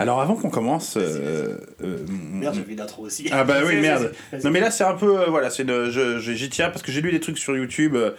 [0.00, 3.28] Alors avant qu'on commence, euh, euh, Merde, j'avais aussi.
[3.32, 4.12] ah bah oui merde.
[4.44, 5.66] Non mais là c'est un peu euh, voilà c'est
[6.20, 8.12] j'y tiens parce que j'ai lu des trucs sur YouTube euh,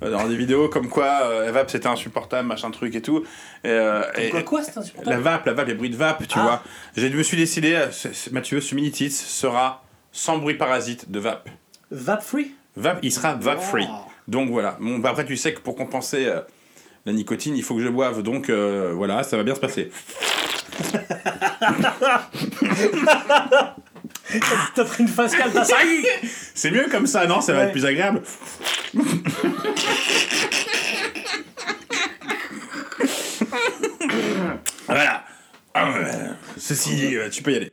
[0.00, 3.24] dans des vidéos comme quoi euh, Evap c'était insupportable machin truc et tout.
[3.64, 3.76] Et,
[4.18, 6.42] et- Quoi, quoi, c'est la insupportable vape la vape les bruits de vape tu Ah.
[6.42, 6.62] vois.
[6.96, 7.76] Je me suis décidé
[8.30, 9.82] Mathieu ce mini tits sera
[10.12, 11.48] sans bruit parasite de vape.
[11.90, 13.88] Vape free Vape il sera vape free.
[14.28, 14.76] Donc voilà.
[14.80, 16.32] Bon bah, après tu sais que pour compenser
[17.04, 19.90] la nicotine il faut que je boive donc voilà ça va bien se passer.
[24.74, 26.20] T'as pris une face calme, t'as ça y est
[26.54, 27.40] C'est mieux comme ça non?
[27.40, 27.64] Ça va Ouais.
[27.66, 28.22] être plus agréable.
[34.86, 35.24] voilà.
[36.58, 37.72] Ceci dit, euh, tu peux y aller.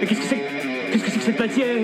[0.00, 0.42] Mais qu'est-ce que c'est?
[0.92, 1.76] Qu'est-ce que c'est que cette matière?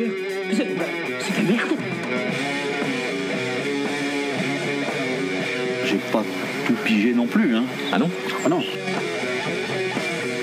[7.13, 7.65] Non plus, hein.
[7.93, 8.11] Ah non
[8.45, 8.63] Ah non.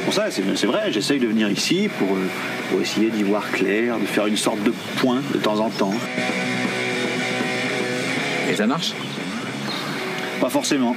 [0.06, 2.28] Pour ça, c'est vrai, j'essaye de venir ici pour, euh,
[2.70, 5.94] pour essayer d'y voir clair, de faire une sorte de point de temps en temps.
[8.50, 8.94] Et ça marche?
[10.42, 10.96] Pas forcément.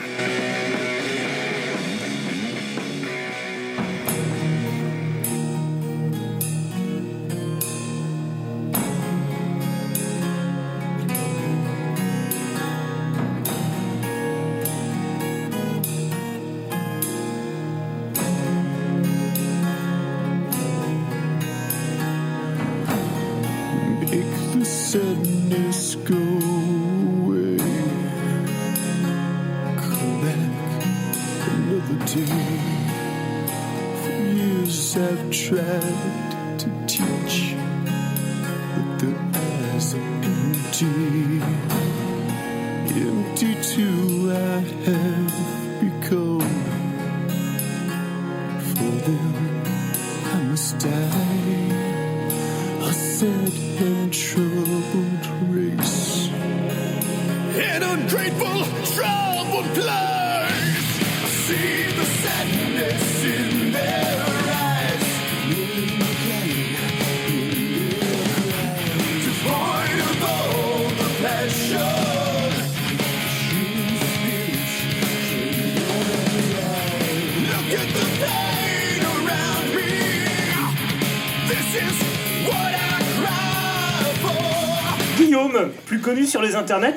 [24.94, 27.58] Sadness go away.
[29.86, 30.52] Come back
[31.50, 32.58] another day.
[34.02, 36.33] For years I've tried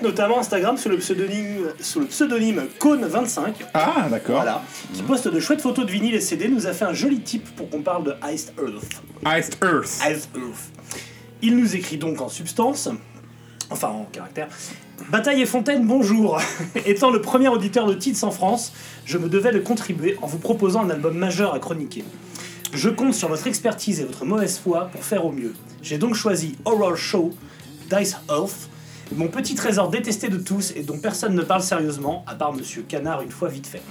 [0.02, 4.38] notamment Instagram sous le pseudonyme, sous le pseudonyme Cone25, Ah d'accord.
[4.38, 7.20] voilà, qui poste de chouettes photos de vinyle et CD, nous a fait un joli
[7.22, 9.02] tip pour qu'on parle de Iced Earth.
[9.26, 10.00] Iced Earth.
[10.10, 10.72] Iced Earth.
[11.42, 12.90] Il nous écrit donc en substance,
[13.70, 14.48] enfin en caractère.
[15.10, 16.42] Bataille et Fontaine, bonjour.
[16.86, 18.74] Étant le premier auditeur de Tits en France,
[19.06, 22.04] je me devais de contribuer en vous proposant un album majeur à chroniquer.
[22.74, 25.54] Je compte sur votre expertise et votre mauvaise foi pour faire au mieux.
[25.84, 27.34] J'ai donc choisi Horror Show
[27.90, 28.70] d'Ice Earth,
[29.16, 32.84] mon petit trésor détesté de tous et dont personne ne parle sérieusement, à part Monsieur
[32.84, 33.82] Canard une fois vite fait.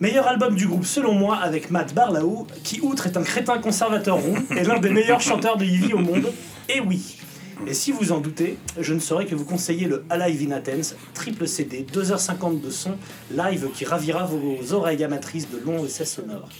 [0.00, 4.16] Meilleur album du groupe selon moi avec Matt Barlow, qui outre est un crétin conservateur
[4.16, 6.32] rond, est l'un des meilleurs chanteurs de heavy au monde.
[6.68, 7.18] Et oui
[7.66, 10.96] Et si vous en doutez, je ne saurais que vous conseiller le Alive in Athens,
[11.14, 12.96] triple CD, 2h50 de son,
[13.30, 16.50] live qui ravira vos oreilles amatrices de longs essais sonores.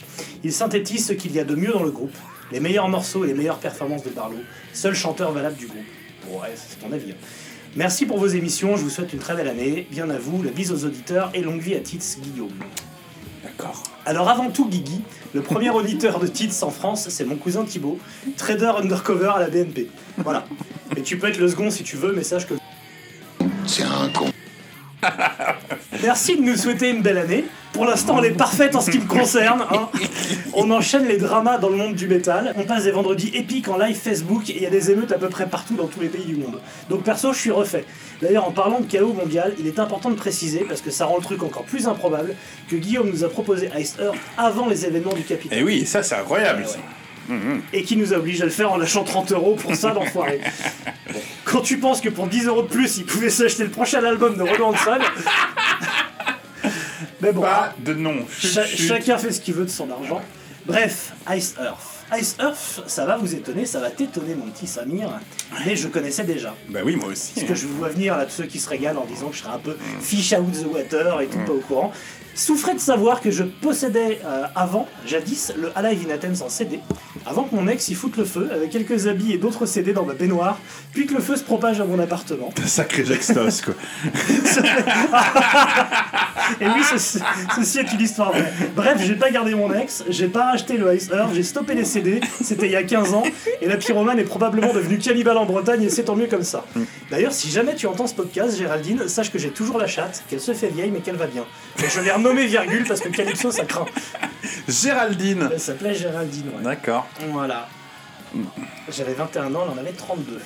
[0.44, 2.16] Il synthétise ce qu'il y a de mieux dans le groupe,
[2.52, 4.38] les meilleurs morceaux et les meilleures performances de Barlow,
[4.72, 5.84] seul chanteur valable du groupe.
[6.30, 7.14] Ouais, c'est ton avis.
[7.74, 10.50] Merci pour vos émissions, je vous souhaite une très belle année, bien à vous, la
[10.50, 12.52] bise aux auditeurs et longue vie à Tits Guillaume.
[13.42, 13.82] D'accord.
[14.04, 15.02] Alors avant tout, Guigui,
[15.34, 17.98] le premier auditeur de Tits en France, c'est mon cousin Thibaut,
[18.36, 19.88] trader undercover à la BNP.
[20.18, 20.46] Voilà.
[20.96, 22.54] Et tu peux être le second si tu veux, mais sache que...
[23.66, 24.30] C'est un con.
[26.02, 27.44] Merci de nous souhaiter une belle année.
[27.72, 29.62] Pour l'instant, elle est parfaite en ce qui me concerne.
[29.70, 29.88] hein.
[30.54, 32.54] On enchaîne les dramas dans le monde du métal.
[32.56, 35.18] On passe des vendredis épiques en live Facebook et il y a des émeutes à
[35.18, 36.60] peu près partout dans tous les pays du monde.
[36.88, 37.84] Donc perso, je suis refait.
[38.22, 41.16] D'ailleurs, en parlant de chaos mondial, il est important de préciser, parce que ça rend
[41.18, 42.34] le truc encore plus improbable,
[42.70, 45.58] que Guillaume nous a proposé Ice Earth avant les événements du Capitole.
[45.58, 46.62] Et oui, ça c'est incroyable.
[46.62, 46.80] Ouais,
[47.72, 50.40] et qui nous oblige à le faire en lâchant 30 euros pour ça, l'enfoiré.
[51.44, 54.36] Quand tu penses que pour 10 euros de plus, il pouvait s'acheter le prochain album
[54.36, 54.98] de Renaud Hanson.
[57.20, 58.14] Mais bon, Pas de nom.
[58.30, 58.86] Chut, cha- chut.
[58.88, 60.20] chacun fait ce qu'il veut de son argent.
[60.66, 62.18] Bref, Ice Earth.
[62.20, 65.08] Ice Earth, ça va vous étonner, ça va t'étonner mon petit Samir,
[65.64, 66.54] mais je connaissais déjà.
[66.68, 67.32] Bah oui, moi aussi.
[67.34, 69.36] Parce que je vous vois venir là, tous ceux qui se régalent en disant que
[69.36, 71.92] je serais un peu fish out the water et tout pas au courant.
[72.36, 76.80] Souffrez de savoir que je possédais euh, avant, jadis, le Alive in Athens en CD,
[77.24, 80.04] avant que mon ex y foute le feu avec quelques habits et d'autres CD dans
[80.04, 80.58] ma baignoire,
[80.92, 82.52] puis que le feu se propage à mon appartement.
[82.66, 83.74] Sacré Jackstos, quoi.
[86.60, 87.18] Et oui, ceci,
[87.54, 88.52] ceci est une histoire vraie.
[88.74, 91.84] Bref, j'ai pas gardé mon ex, j'ai pas acheté le Ice Earth, j'ai stoppé les
[91.84, 93.22] CD, c'était il y a 15 ans,
[93.60, 96.64] et la pyromane est probablement devenue cannibale en Bretagne, et c'est tant mieux comme ça.
[97.10, 100.40] D'ailleurs, si jamais tu entends ce podcast, Géraldine, sache que j'ai toujours la chatte, qu'elle
[100.40, 101.44] se fait vieille, mais qu'elle va bien.
[101.82, 103.86] Et je l'ai renommée virgule parce que Calypso, ça craint.
[104.68, 105.48] Géraldine.
[105.52, 106.62] Elle s'appelait Géraldine, ouais.
[106.62, 107.06] D'accord.
[107.30, 107.68] Voilà.
[108.90, 110.40] J'avais 21 ans, elle en avait 32.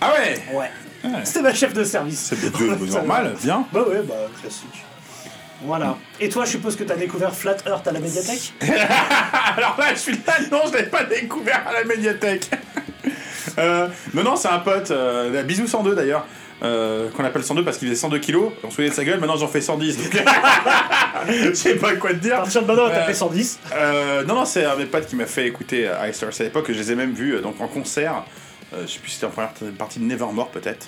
[0.00, 0.70] Ah ouais Ouais.
[1.24, 2.32] C'était ma chef de service.
[2.34, 2.60] C'est
[2.92, 3.66] normal, bien.
[3.72, 4.84] Bah ouais, bah classique.
[5.64, 5.96] Voilà.
[6.20, 8.52] Et toi, je suppose que t'as découvert Flat Earth à la médiathèque
[9.56, 12.50] Alors là, je suis là, non, je l'ai pas découvert à la médiathèque.
[13.58, 16.24] Euh, non, non, c'est un pote, euh, bisous 102 d'ailleurs,
[16.62, 19.18] euh, qu'on appelle 102 parce qu'il faisait 102 kilos, on se souvenait de sa gueule,
[19.20, 19.98] maintenant j'en fais 110.
[19.98, 20.22] donc-
[21.28, 22.36] Je sais pas quoi te À dire.
[22.36, 23.58] partir de maintenant, t'as fait 110.
[23.74, 26.44] Euh, non, non, c'est un de mes potes qui m'a fait écouter Ice Earth à
[26.44, 28.24] l'époque, je les ai même vus donc en concert.
[28.72, 30.86] Je sais plus si c'était en première partie de Nevermore peut-être.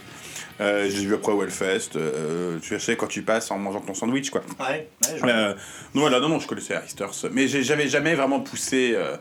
[0.60, 1.96] Euh, je les ai vus après au Hellfest.
[1.96, 4.42] Euh, tu sais, quand tu passes en mangeant ton sandwich, quoi.
[4.60, 5.54] Ouais, ouais, je- Euh,
[5.94, 9.16] non, voilà, non, non, je connaissais Earth, mais j'avais jamais vraiment poussé euh,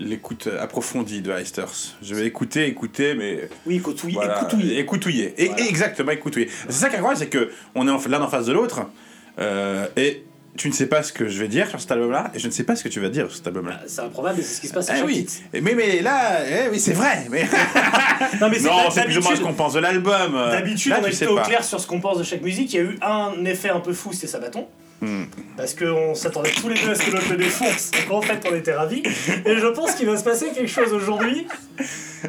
[0.00, 1.96] l'écoute approfondie de Ice Earth.
[2.02, 4.78] J'avais écouté, écouté, mais Oui, écoutouille, voilà, écoutouille.
[4.78, 5.34] écoutouillé.
[5.36, 5.66] Et, Voilà.
[5.66, 6.48] exactement, écoutouillé.
[6.68, 8.82] C'est ça qui est incroyable, c'est que on est en- l'un en face de l'autre,
[9.38, 10.24] euh, et
[10.58, 12.52] tu ne sais pas ce que je vais dire sur cet album-là, et je ne
[12.52, 13.80] sais pas ce que tu vas dire sur cet album-là.
[13.86, 15.44] C'est improbable, mais c'est ce qui se passe Eh oui, titre.
[15.52, 17.26] mais, mais là, eh oui, c'est vrai.
[17.30, 17.46] Mais...
[18.40, 20.32] Non, mais non, c'est plus ou moins ce qu'on pense de l'album.
[20.50, 22.72] D'habitude, on est plutôt au clair sur ce qu'on pense de chaque musique.
[22.74, 24.66] Il y a eu un effet un peu fou, c'était Sabaton.
[25.00, 25.24] Hmm.
[25.56, 27.92] Parce qu'on s'attendait tous les deux à ce que l'autre le défonce.
[27.92, 29.02] Donc en fait, on était ravis.
[29.46, 31.46] Et je pense qu'il va se passer quelque chose aujourd'hui.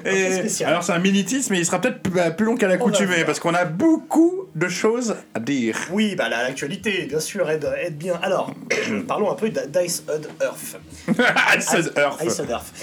[0.06, 3.40] Et- alors c'est un mini-titre, mais il sera peut-être plus, plus long qu'à l'accoutumée, parce
[3.40, 5.78] qu'on a beaucoup de choses à dire.
[5.92, 8.20] Oui, bah là, l'actualité, bien sûr, aide, aide bien.
[8.22, 8.54] Alors,
[9.08, 10.04] parlons un peu d'Ice
[10.42, 10.78] Earth.
[11.58, 12.24] Ice Earth.
[12.26, 12.74] Ice Earth.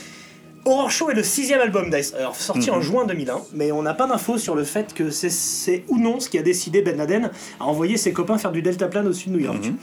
[0.65, 2.77] Horror Show est le sixième album d'Ice Earth, sorti Mhm.
[2.77, 6.19] en juin 2001, mais on n'a pas d'infos sur le fait que c'est- ou non
[6.19, 7.31] ce qui a décidé Ben Laden
[7.61, 9.65] à envoyer ses copains faire du deltaplane au-dessus de New York.
[9.65, 9.77] Mhm.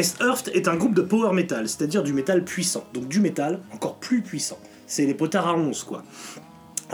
[0.00, 3.58] Ice Earth est un groupe de power metal, c'est-à-dire du métal puissant, donc du métal
[3.74, 4.58] encore plus puissant.
[4.86, 6.02] C'est les potards à 11, quoi.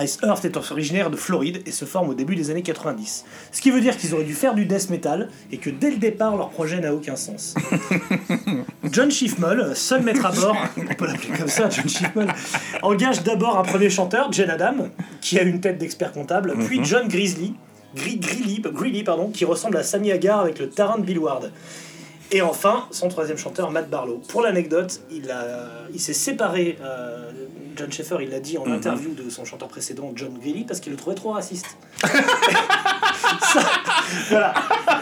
[0.01, 3.25] Ice Earth est originaire de Floride et se forme au début des années 90.
[3.53, 5.97] Ce qui veut dire qu'ils auraient dû faire du death metal et que dès le
[5.97, 7.55] départ leur projet n'a aucun sens.
[8.93, 12.29] John Schiffmull, seul maître à bord, on peut l'appeler comme ça, John Schiffmull,
[12.83, 14.89] engage d'abord un premier chanteur, Jen Adam,
[15.21, 17.55] qui a une tête d'expert comptable, puis John Grizzly,
[17.97, 21.51] Gri- pardon, qui ressemble à Sammy Hagar avec le tarin de Bill Ward.
[22.31, 24.21] Et enfin, son troisième chanteur, Matt Barlow.
[24.29, 27.31] Pour l'anecdote, il, a- il s'est séparé, euh,
[27.79, 30.91] John Schaeffer, il l'a dit en interview de son chanteur précédent, John Greeley, parce qu'il
[30.91, 31.77] le trouvait trop raciste.
[32.03, 33.61] ça,
[34.31, 34.53] voilà.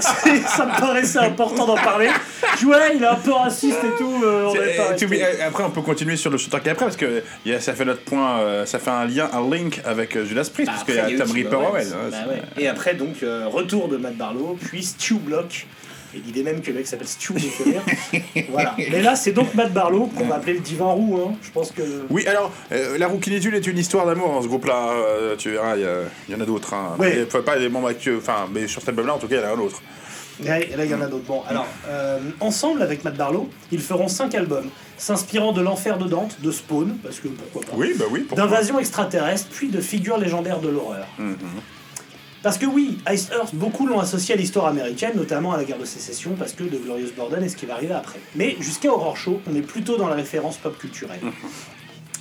[0.00, 2.11] Ça me paraissait important d'en parler.
[2.58, 4.23] Dis, ouais, il est un peu raciste et tout.
[4.23, 4.52] euh,
[4.93, 5.08] on tu
[5.43, 7.61] après, on peut continuer sur le chanteur qui est après, parce que il y a-
[7.61, 10.70] ça fait notre point, euh, ça fait un lien, un link avec euh, Judas Priest,
[10.70, 12.43] parce qu'il y a Tom bah Owens, bah ouais.
[12.58, 15.67] Et après, donc, euh, retour de Matt Barlow, puis Stu Block.
[16.14, 17.82] Et l'idée même que le mec s'appelle Stu me fait rire.
[18.50, 18.75] voilà.
[18.79, 21.19] Mais là, c'est donc Matt Barlow, qu'on va appeler le divin roux.
[21.20, 21.35] Hein.
[21.43, 21.82] Je pense que.
[22.11, 24.91] Oui, alors, euh, La Rouquinitude est une histoire d'amour dans ce groupe-là.
[24.91, 26.75] euh, tu verras, il y, en a d'autres.
[26.75, 26.97] Hein.
[26.99, 27.26] Ouais.
[27.29, 29.44] Faut pas des membres actuels, enfin, mais sur cet album-là, en tout cas, il y
[29.44, 29.82] en a un autre.
[30.44, 31.25] Là, là, il y en a d'autres.
[31.25, 34.69] Bon, alors, euh, ensemble avec Matt Barlow, ils feront 5 albums,
[34.99, 37.76] s'inspirant de l'enfer de Dante, de Spawn, parce que pourquoi pas.
[37.76, 38.20] Oui, bah oui.
[38.20, 41.06] pourquoi d'invasion extraterrestre, puis de figures légendaires de l'horreur.
[42.43, 45.79] Parce que oui, Ice Earth, beaucoup l'ont associé à l'histoire américaine, notamment à la guerre
[45.79, 48.21] de sécession, parce que de Glorious Burden est ce qui va arriver après.
[48.35, 51.21] Mais jusqu'à Horror Show, on est plutôt dans la référence pop culturelle.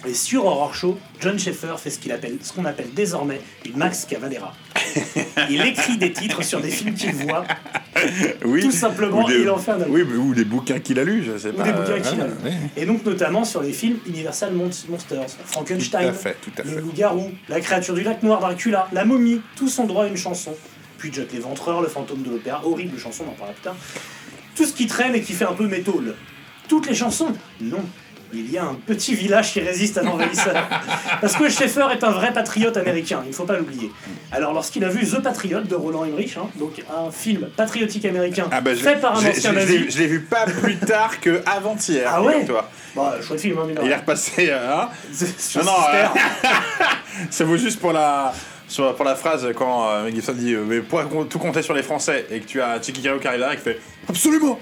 [0.07, 3.77] Et sur Horror Show, John Schaeffer fait ce qu'il appelle, ce qu'on appelle désormais une
[3.77, 4.53] Max Cavalera.
[5.49, 7.43] Il écrit des titres sur des films qu'il voit,
[8.45, 8.61] Oui.
[8.61, 9.91] tout simplement, des- il en fait un album.
[9.93, 11.63] Oui, mais- ou des bouquins qu'il a lus, je sais ou pas.
[11.63, 12.25] des bouquins euh, qu'il a.
[12.25, 12.53] ouais, ouais.
[12.77, 16.63] Et donc notamment sur les films Universal Mon- Monsters, Frankenstein, Tout à fait, tout à
[16.63, 20.17] le loup-garou, la créature du lac noir Dracula, la momie, tous ont droit à une
[20.17, 20.53] chanson.
[20.97, 23.75] Puis Jack l'éventreur, le fantôme de l'opéra, horrible chanson, on en parlera plus tard.
[24.55, 26.13] Tout ce qui traîne et qui fait un peu métal.
[26.69, 27.83] Toutes les chansons Non.
[28.35, 30.53] Il y a un petit village qui résiste à l'envahisseur.
[31.21, 33.91] Parce que Schaeffer est un vrai patriote américain, il ne faut pas l'oublier.
[34.31, 38.47] Alors lorsqu'il a vu The Patriot de Roland Emmerich, hein, donc un film patriotique américain
[38.51, 39.77] Ah bah, je, fait par un je- ancien nazi.
[39.77, 42.09] l'ai- je l'ai vu pas plus tard que avant-hier.
[42.13, 42.69] Ah ouais toi.
[42.95, 44.49] Bah, chouette film, hein, mine de Il est repassé.
[44.49, 44.89] euh, hein
[45.55, 46.19] Non, non, Sister.
[47.29, 48.33] Ça vaut juste pour la,
[48.67, 51.73] sur- pour la phrase quand euh, Gibson dit euh, Mais pourquoi con- tout compter sur
[51.73, 54.59] les Français et que tu as Chicky Carrero qui arrive là et qui fait Absolument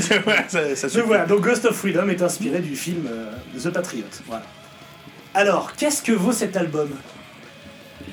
[0.48, 1.00] ça, ça Donc suffit.
[1.06, 3.32] voilà, donc Ghost of Freedom est inspiré du film euh,
[3.62, 4.04] The Patriot.
[4.26, 4.44] Voilà.
[5.34, 6.90] Alors, qu'est-ce que vaut cet album?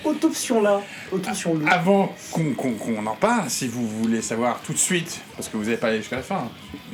[0.05, 0.81] Autopsion là,
[1.11, 1.71] autopsion là.
[1.71, 5.77] Avant qu'on en parle, si vous voulez savoir tout de suite, parce que vous n'avez
[5.77, 6.47] pas allé jusqu'à la fin,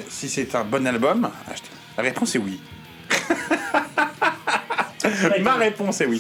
[0.10, 1.68] si c'est un bon album, achetez.
[1.98, 2.60] La réponse est oui.
[5.44, 6.20] Ma réponse est oui.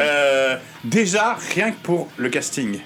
[0.00, 2.78] Euh, déjà, rien que pour le casting.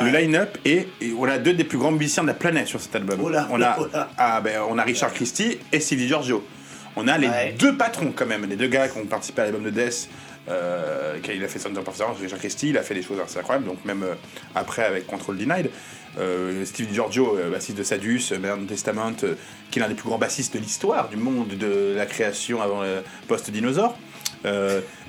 [0.00, 2.80] Le line-up et, et on a deux des plus grands musiciens de la planète sur
[2.80, 3.20] cet album.
[3.22, 4.08] Oh là, on, a, oh là.
[4.16, 6.44] ah, ben, on a Richard Christie et Sylvie Giorgio.
[6.96, 7.54] On a les Ouais.
[7.58, 10.08] deux patrons quand même, les deux gars qui ont participé à l'album de Death.
[10.48, 13.64] Euh, il a fait of Perseverance, Richard Christie, il a fait des choses assez incroyables,
[13.66, 14.14] donc même euh,
[14.54, 15.70] après avec Control Denied.
[16.18, 19.34] Euh, Steve Giorgio, euh, bassiste de Sadus, Modern Testament, euh,
[19.70, 22.82] qui est l'un des plus grands bassistes de l'histoire du monde de la création avant
[22.82, 23.96] le post-dinosaure.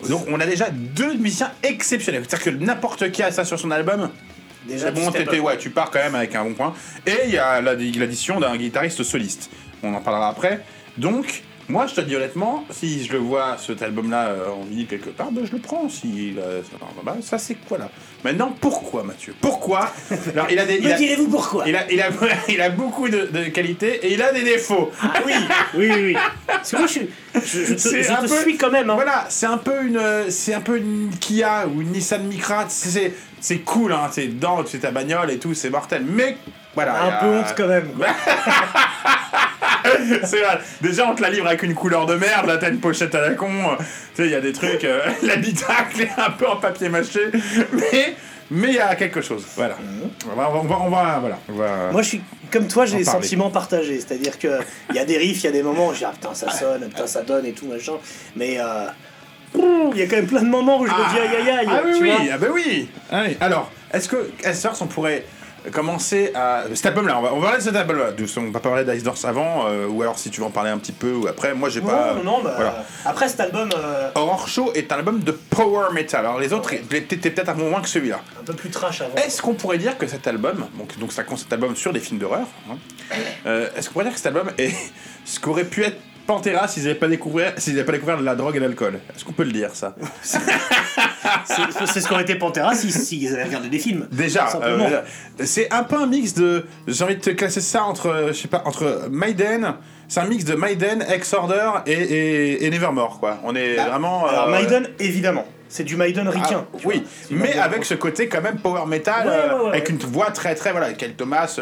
[0.08, 2.24] Donc on a déjà deux musiciens exceptionnels.
[2.28, 4.10] C'est-à-dire que n'importe qui a ça sur son album,
[4.68, 6.74] Déjà, c'est bon, t'étais- ouais, tu pars quand même avec un bon point.
[7.06, 9.50] Et il y a la- l'addition d'un guitariste soliste.
[9.84, 10.62] On en parlera après.
[10.98, 14.86] Donc, moi, je te dis honnêtement, si je le vois, cet album-là, euh, en vinyle
[14.86, 15.88] quelque part, ben, je le prends.
[15.90, 16.62] Si, euh,
[17.04, 17.90] bah, ça, c'est quoi là?
[18.24, 19.34] Maintenant, pourquoi, Mathieu?
[19.42, 19.90] Pourquoi?
[20.34, 20.80] Alors, il a des.
[20.82, 21.64] Me direz-vous pourquoi?
[21.68, 22.10] Il a, il, a,
[22.50, 24.92] il a beaucoup de, de qualités et il a des défauts.
[25.02, 25.34] Ah oui,
[25.76, 26.18] oui, oui, oui.
[26.48, 28.72] Parce que moi, je, suis- je, je te, C'est je un te peu- suis quand
[28.72, 28.90] même.
[28.90, 28.96] Hein.
[28.96, 32.66] Voilà, c'est un peu une, c'est un peu une Kia ou une Nissan Micra.
[32.70, 34.08] C'est, c'est cool, hein.
[34.10, 36.06] C'est dedans, c'est ta bagnole et tout, c'est mortel.
[36.08, 36.38] Mais
[36.74, 37.04] voilà.
[37.04, 37.90] Un a- peu honte quand même.
[40.24, 40.60] c'est vrai.
[40.82, 42.48] Déjà, on te la livre avec une couleur de merde.
[42.48, 43.50] Là, t'as une pochette à la con.
[44.16, 44.84] Tu sais, il y a des trucs.
[44.86, 47.20] euh, L'habitacle est un peu en papier mâché.
[47.74, 48.16] Mais,
[48.50, 49.46] mais il y a quelque chose.
[49.58, 49.76] Voilà.
[50.32, 51.38] On va, on va, on va- voilà.
[51.50, 52.22] On va- Moi, je suis
[52.52, 53.22] comme toi, j'ai des parler.
[53.24, 54.00] sentiments partagés.
[54.00, 54.60] C'est-à-dire que
[54.92, 56.34] il y a des riffs, il y a des moments où je dis ah putain
[56.34, 57.94] ça sonne, putain ça donne et tout machin.
[58.36, 58.86] Mais euh,
[59.56, 61.68] il y a quand même plein de moments où je me dis aïe aïe aïe.
[61.70, 62.90] Ah oui, ah bah oui.
[63.12, 63.38] Ah oui.
[63.40, 65.24] Alors, est-ce que Icedorse, on pourrait
[65.72, 66.64] commencer à.
[66.74, 68.10] Cet album-là, on va, on va parler de cet album-là.
[68.38, 70.78] On va pas parler d'Icedorse avant, euh, ou alors si tu veux en parler un
[70.78, 71.54] petit peu, ou après.
[71.54, 72.16] Moi, j'ai pas.
[72.16, 72.86] Non, non, non, bah, Voilà.
[73.06, 76.26] Après cet album euh, Horror Show est un album de power metal.
[76.26, 78.22] Alors, les autres, t'es peut-être un peu moins que celui-là.
[78.40, 79.16] un peu plus trash avant.
[79.16, 82.00] Est-ce qu'on pourrait dire que cet album, donc donc c'est un concept album sur des
[82.00, 82.76] films d'horreur, hein,
[83.46, 84.74] euh, est-ce qu'on pourrait dire que cet album est
[85.26, 88.56] ce qu'aurait pu être Pantera s'ils n'avaient pas découvert s'ils pas découvert de la drogue
[88.56, 89.96] et l'alcool Est-ce qu'on peut le dire ça?
[91.86, 94.08] C'est ce qu'aurait été Pantera si, si ils avaient regardé des films.
[94.12, 95.02] Déjà, euh,
[95.44, 96.66] c'est un peu un mix de.
[96.88, 99.74] J'ai envie de te classer ça entre, je sais pas, entre Maiden.
[100.08, 103.40] C'est un mix de Maiden, Ex-Order et, et, et Nevermore, quoi.
[103.44, 104.24] On est vraiment.
[104.24, 105.46] Bah, Alors euh, Maiden, évidemment.
[105.70, 106.66] C'est du Maiden ah, ricain.
[106.86, 107.40] oui, vois.
[107.40, 110.54] Mais avec ce côté quand même power metal, Ouais, euh, ouais, avec une voix très
[110.56, 111.60] très voilà, Kel Thomas,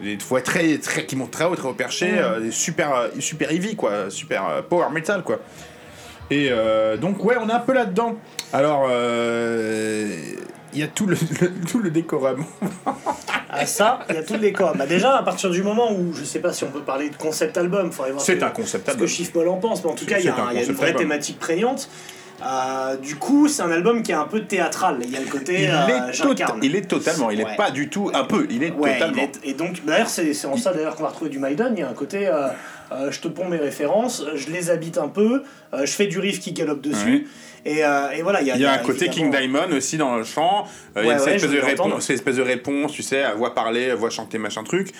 [0.00, 3.08] des voix très très qui montent très haut, très haut perché, euh, des super euh,
[3.18, 5.38] super heavy quoi, super euh, power metal quoi.
[6.30, 8.16] Et euh, donc ouais, on est un peu là-dedans.
[8.52, 8.88] Alors
[10.72, 12.44] il y a tout le, le- tout le décorum.
[13.58, 14.76] Ah, ça, il y a tout le décor.
[14.76, 17.16] Bah, déjà, à partir du moment où, je sais pas si on peut parler de
[17.16, 19.08] concept album, faudrait voir C'est ce que- un concept ce que album.
[19.08, 20.62] Chiffre en pense, mais en tout cas, il y, a c'est un un- il y
[20.62, 21.00] a une vraie album.
[21.02, 21.88] thématique prégnante.
[22.44, 24.98] Euh, du coup, c'est un album qui est un peu théâtral.
[25.02, 27.56] Il y a le côté Il, euh, est tota- il est totalement, il est Ouais.
[27.56, 29.22] pas du tout un peu, il est Ouais, il totalement.
[29.22, 31.72] est- et donc, d'ailleurs, c'est en ça d'ailleurs qu'on va retrouver du Maiden.
[31.76, 32.48] Il y a un côté, euh,
[33.10, 36.52] je te ponds mes références, je les habite un peu, je fais du riff qui
[36.52, 37.26] galope dessus.
[37.64, 40.16] Et, et voilà, il y a, Il y a un côté King Diamond aussi dans
[40.16, 40.66] le chant.
[40.96, 43.54] Il y a cette espèce, de réponse, cette espèce de réponse, tu sais, à voix
[43.54, 44.92] parler, à voix chanter, machin truc.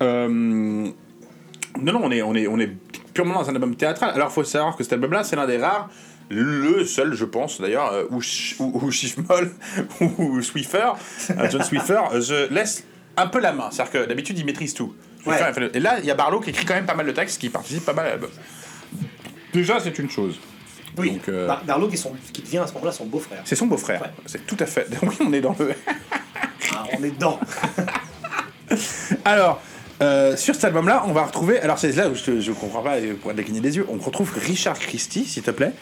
[0.00, 2.70] Non, non, on est, on, est, on est
[3.12, 4.10] purement dans un album théâtral.
[4.14, 5.88] Alors, il faut savoir que cet album-là, c'est l'un des rares,
[6.30, 9.52] le seul, je pense d'ailleurs, euh, où Schiffmol
[10.18, 10.92] ou Swiffer,
[11.30, 12.84] euh, John Swiffer, euh, je laisse
[13.16, 13.68] un peu la main.
[13.70, 14.94] C'est-à-dire que d'habitude, il maîtrise tout.
[15.26, 15.38] Ouais.
[15.72, 17.48] Et là, il y a Barlow qui écrit quand même pas mal de textes, qui
[17.48, 18.30] participe pas mal à l'album.
[19.52, 20.38] Déjà, c'est une chose.
[20.98, 23.40] Oui, Donc, euh, Bar- Barlow qui, son- qui devient à ce moment-là son beau-frère.
[23.44, 24.00] C'est son beau-frère.
[24.02, 24.10] Ouais.
[24.26, 24.86] C'est tout à fait.
[25.02, 25.72] Oui, on est dans le.
[26.74, 27.40] Ah, on est dedans.
[29.24, 29.60] Alors,
[30.02, 31.60] euh, sur cet album-là, on va retrouver.
[31.60, 33.86] Alors, c'est là où je, je comprends pas, pour décliner des yeux.
[33.88, 35.72] On retrouve Richard Christie, s'il te plaît.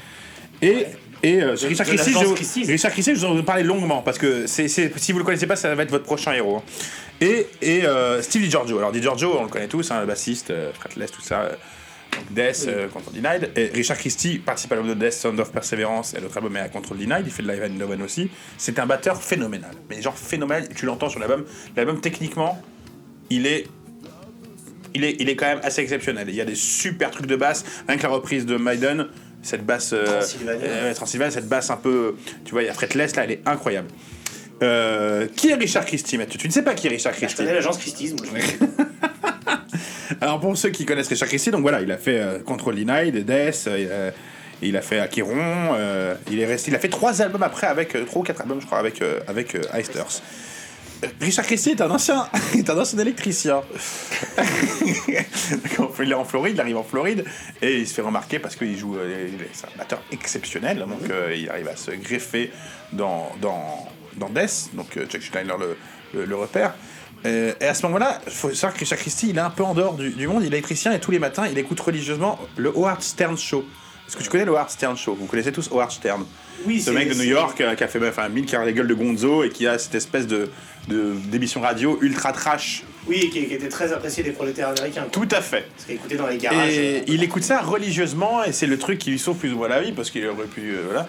[0.62, 0.86] Et.
[1.24, 1.92] Et euh, Richard, de
[2.34, 2.72] Christie, je.
[2.72, 5.54] Richard Christie, je vous en parler longuement parce que c'est, si vous le connaissez pas,
[5.54, 6.56] ça va être votre prochain héros.
[6.56, 6.62] hein.
[7.20, 8.76] Et, et euh, Steve DiGiorgio.
[8.78, 11.42] Alors DiGiorgio, on le connaît tous, hein, le bassiste, euh, Fretless, tout ça.
[11.42, 11.52] euh,
[12.32, 13.52] Death, euh, Control Denied.
[13.54, 16.60] Et Richard Christie participe à l'album de Death, Sound of Perseverance, et l'autre album est
[16.60, 17.22] à Control Denied.
[17.24, 18.28] Il fait de Live and Love aussi.
[18.58, 19.70] C'est un batteur phénoménal.
[19.90, 21.44] Mais genre phénoménal, tu l'entends sur l'album.
[21.76, 22.60] L'album, techniquement,
[23.30, 23.68] il est
[24.94, 26.26] il est, il est quand même assez exceptionnel.
[26.28, 29.06] Il y a des super trucs de basse, rien que la reprise de Maiden,
[29.42, 29.92] cette basse.
[29.92, 32.14] euh, euh, Transylvania, cette basse un peu.
[32.44, 33.88] Tu vois, il y a Fretless là, elle est incroyable.
[34.62, 36.38] Euh, qui est Richard Christie, Mathieu?
[36.38, 38.22] Tu ne sais pas qui est Richard Je Christie connais l'agence Christie's, moi.
[38.26, 38.64] je-
[40.20, 43.24] Alors pour ceux qui connaissent Richard Christie, donc voilà, il a fait euh, Control Denied,
[43.24, 44.10] Death, euh,
[44.60, 45.34] il, a, fait Achiron,
[45.74, 48.60] euh, il est resté, il a fait trois albums après avec trois ou quatre albums
[48.60, 49.54] je crois avec avec
[49.96, 50.22] Earth.
[51.20, 53.62] Richard Christie est un ancien, est un ancien électricien.
[56.04, 57.24] Il est en Floride, il arrive en Floride
[57.60, 60.78] et il se fait remarquer parce qu'il joue, euh, il est c'est un batteur exceptionnel,
[60.78, 62.50] donc euh, il arrive à se greffer
[62.92, 65.76] dans dans dans Death, donc euh, Chuck Schneider le,
[66.14, 66.74] le, le repère.
[67.24, 69.62] Euh, et à ce moment-là, il faut savoir que Richard Christie, il est un peu
[69.62, 72.38] en dehors du, du monde, il est électricien et tous les matins, il écoute religieusement
[72.56, 73.64] le Howard Stern Show.
[74.12, 76.26] Est-ce que tu connais le Howard Stern Show Vous connaissez tous Howard Stern
[76.66, 78.70] Oui, ce mec de New York euh, qui a fait enfin, mille qui a la
[78.70, 80.50] gueule de Gonzo et qui a cette espèce de
[80.88, 82.84] d'émission radio ultra trash.
[83.06, 85.02] Oui, qui, qui était très apprécié des prolétaires américains.
[85.02, 85.10] Quoi.
[85.10, 85.66] Tout à fait.
[85.74, 86.76] Parce qu'il écoutait dans les garages.
[86.76, 89.56] Et euh, il écoute ça religieusement et c'est le truc qui lui sauve plus ou
[89.56, 91.08] moins la vie parce qu'il aurait pu euh, voilà.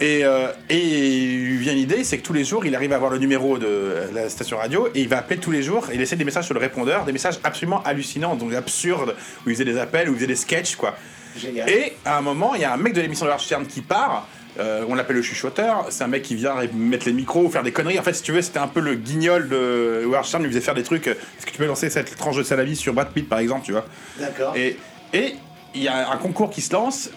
[0.00, 2.96] Et euh, et il lui vient l'idée, c'est que tous les jours il arrive à
[2.96, 5.94] avoir le numéro de la station radio et il va appeler tous les jours et
[5.94, 9.14] il essaie des messages sur le répondeur, des messages absolument hallucinants, donc absurdes
[9.46, 10.96] où il faisait des appels, où il faisait des sketchs quoi.
[11.36, 11.68] Génial.
[11.68, 14.26] Et à un moment, il y a un mec de l'émission de Stern qui part.
[14.60, 15.86] euh, on l'appelle le chuchoteur.
[15.90, 17.98] C'est un mec qui vient mettre les micros, faire des conneries.
[17.98, 20.42] En fait, si tu veux, c'était un peu le guignol de Howard Stern.
[20.42, 21.06] Il lui faisait faire des trucs.
[21.08, 23.72] Est-ce que tu peux lancer cette tranche de salami sur Brad Pitt, par exemple, tu
[23.72, 23.84] vois?
[24.18, 24.54] D'accord.
[24.56, 24.76] Et
[25.12, 25.34] et
[25.74, 27.10] il y a un concours qui se lance.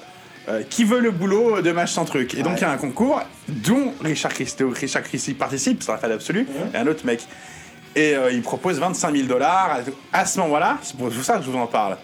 [0.49, 2.77] euh, qui veut le boulot de match sans truc Et donc il y a un
[2.77, 7.19] concours dont Richard Christie, Richard Christie participe, c'est un fan absolu, et un autre mec.
[7.97, 9.79] Et euh, il propose 25 000 dollars.
[10.13, 11.97] À ce moment-là, c'est pour ça que je vous en parle.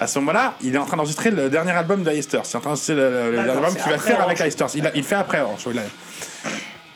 [0.00, 2.46] À ce moment-là, il est en train d'enregistrer le dernier album de Stars.
[2.46, 4.38] C'est en train le, le- l'album c'est qu'il va faire avec.
[4.52, 4.70] Stars.
[4.74, 5.60] Il, il le fait après Orange.
[5.66, 5.74] oui.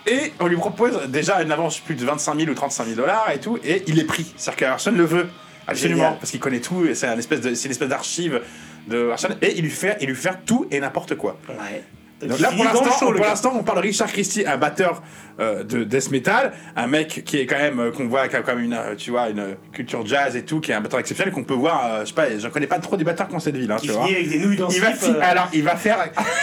[0.07, 3.31] Et on lui propose déjà une avance plus de 25 000 ou 35 000 dollars
[3.35, 4.35] et tout, et il est pris.
[4.37, 5.29] C'est-à-dire que Larson le veut,
[5.67, 6.19] absolument, Génial.
[6.19, 7.07] parce qu'il connaît tout, et c'est
[7.41, 8.41] de, une espèce d'archive
[8.87, 11.39] de Larson, et il lui fait, il lui fait tout et n'importe quoi.
[11.49, 11.83] Ouais.
[12.23, 15.03] Là, pour l'instant, pour on parle de Richard Christie, un batteur
[15.41, 18.43] euh, de death metal, un mec qui est quand même euh, qu'on voit qui a
[18.43, 21.01] quand même une, euh, tu vois, une culture jazz et tout, qui est un batteur
[21.01, 21.85] exceptionnel qu'on peut voir.
[21.85, 23.77] euh, je sais pas, j'en connais pas trop des batteurs qui ont cette ville, hein,
[23.83, 24.05] tu vois.
[24.07, 25.99] finit avec des nouilles dans Il va euh, alors il va faire.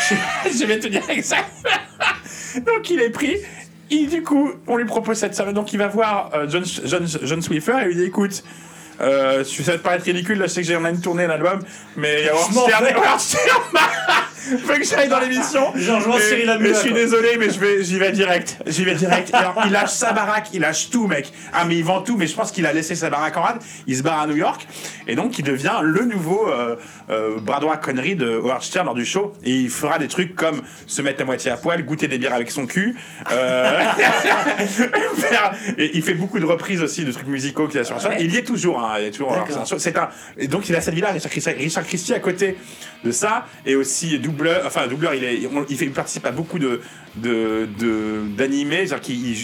[0.45, 1.49] je vais te dire exact.
[2.55, 3.37] donc il est pris.
[3.89, 5.51] Et du coup, on lui propose cette somme.
[5.53, 8.43] Donc il va voir euh, John, John, John Swiffer et lui dit écoute.
[8.99, 11.59] Euh, ça va te paraître ridicule, là je sais que j'ai en une tournée l'album,
[11.95, 13.41] mais il y a Howard Stern
[14.65, 15.71] veut que j'aille dans l'émission.
[15.75, 18.57] Je rejoins Et- Cyril Hanouna, Je suis désolé, mais je vais, j'y vais direct.
[18.65, 19.29] J'y vais direct.
[19.29, 21.31] Et alors, il lâche sa baraque, il lâche tout, mec.
[21.53, 23.61] Ah, mais il vend tout, mais je pense qu'il a laissé sa baraque en rade.
[23.87, 24.67] Il se barre à New York.
[25.07, 26.75] Et donc, il devient le nouveau euh,
[27.09, 29.33] euh, bras droit connerie de Howard Stern lors du show.
[29.43, 32.33] Et il fera des trucs comme se mettre à moitié à poil, goûter des bières
[32.33, 32.95] avec son cul.
[33.31, 33.81] euh,
[35.77, 38.13] et il fait beaucoup de reprises aussi de trucs musicaux qu'il a sur la scène.
[38.19, 38.79] Il y est toujours.
[38.79, 39.65] Hein, il est toujours D'accord.
[39.77, 42.57] c'est un et donc, il a cette vie-là, Richard Christie, Richard Christie à côté
[43.03, 43.45] de ça.
[43.65, 44.63] Et aussi doubleur.
[44.65, 46.81] Enfin, doubleur, il, est, on- il, fait, il participe à beaucoup de
[47.17, 49.35] de de- d'animés, c'est-à-dire qu'il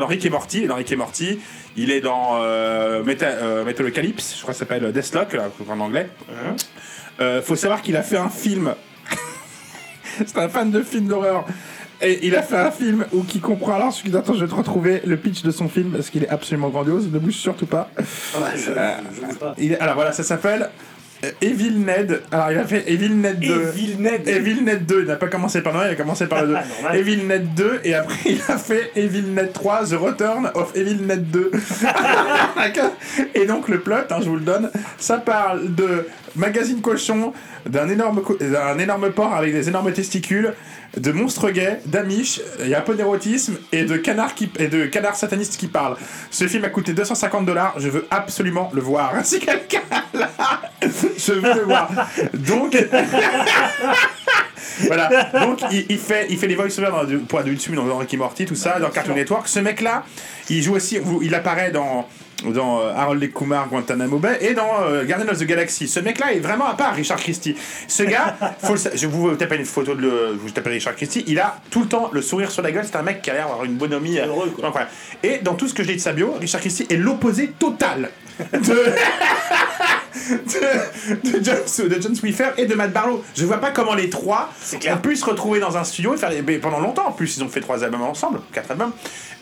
[0.00, 1.38] dans Rick et Morty, il est dans Rick et Morty,
[1.76, 6.08] il est dans euh, euh, Metalocalypse, je crois que ça s'appelle Deathlock là, en anglais.
[7.20, 8.74] Euh, faut savoir qu'il a fait un film.
[10.26, 11.44] C'est un fan de films d'horreur.
[12.02, 14.54] Et il a fait un film où qui comprend alors, celui attends, je vais te
[14.54, 17.08] retrouver le pitch de son film parce qu'il est absolument grandiose.
[17.10, 17.88] Ne bouge surtout pas.
[17.98, 18.04] Ouais,
[18.56, 19.54] je, je veux pas.
[19.58, 20.66] Il est- alors voilà, ça s'appelle euh,
[21.40, 22.22] Evil Ned.
[22.30, 23.46] Alors il a fait Evil Ned 2.
[23.46, 24.28] Evil Ned.
[24.28, 26.48] Evil Ned 2, il n'a pas commencé par le 1, il a commencé par le
[26.52, 26.54] 2.
[26.56, 26.98] Ah, normal.
[26.98, 31.02] Evil Ned 2, et après il a fait Evil Ned 3, The Return of Evil
[31.06, 31.50] Ned 2.
[33.34, 37.32] et donc le plot, hein, je vous le donne, ça parle de magazine cochon,
[37.66, 40.54] d'un énorme, d'un énorme porc avec des énormes testicules,
[40.96, 44.68] de monstres gays, d'amish, il y a un peu d'érotisme, et de canards qui, et
[44.68, 45.96] de canards satanistes qui parlent.
[46.30, 49.12] Ce film a coûté 250 dollars, je veux absolument le voir.
[49.24, 49.80] Si quelqu'un
[50.12, 50.30] là,
[50.82, 51.88] je veux le voir.
[52.34, 52.76] Donc,
[54.86, 55.30] voilà.
[55.40, 58.16] Donc il, il fait il fait les voice-overs dans du- pour Adult Swim, dans Ricky
[58.16, 59.48] Morty, tout ça, dans Cartoon Network.
[59.48, 60.04] Ce mec-là,
[60.50, 62.06] il joue aussi, il apparaît dans
[62.52, 65.88] dans euh, Harold et Kumar, Guantanamo Bay et dans euh, Guardian of the Galaxy.
[65.88, 67.56] Ce mec-là est vraiment à part, Richard Christie.
[67.88, 70.96] Ce gars, faut le sa- je vous taper une photo de le, je vous Richard
[70.96, 71.24] Christie.
[71.26, 72.84] Il a tout le temps le sourire sur la gueule.
[72.84, 74.66] C'est un mec qui a l'air d'avoir une bonhomie euh, Heureux, quoi.
[74.68, 74.92] incroyable.
[75.22, 78.10] Et dans tout ce que je dis de sa bio, Richard Christie est l'opposé total
[78.52, 78.76] de
[80.14, 83.22] de, de, John, de John Swiffer et de Matt Barlow.
[83.36, 84.50] Je vois pas comment les trois
[84.90, 86.30] ont pu se retrouver dans un studio et faire
[86.62, 87.36] pendant longtemps en plus.
[87.36, 88.92] Ils ont fait trois albums ensemble, quatre albums.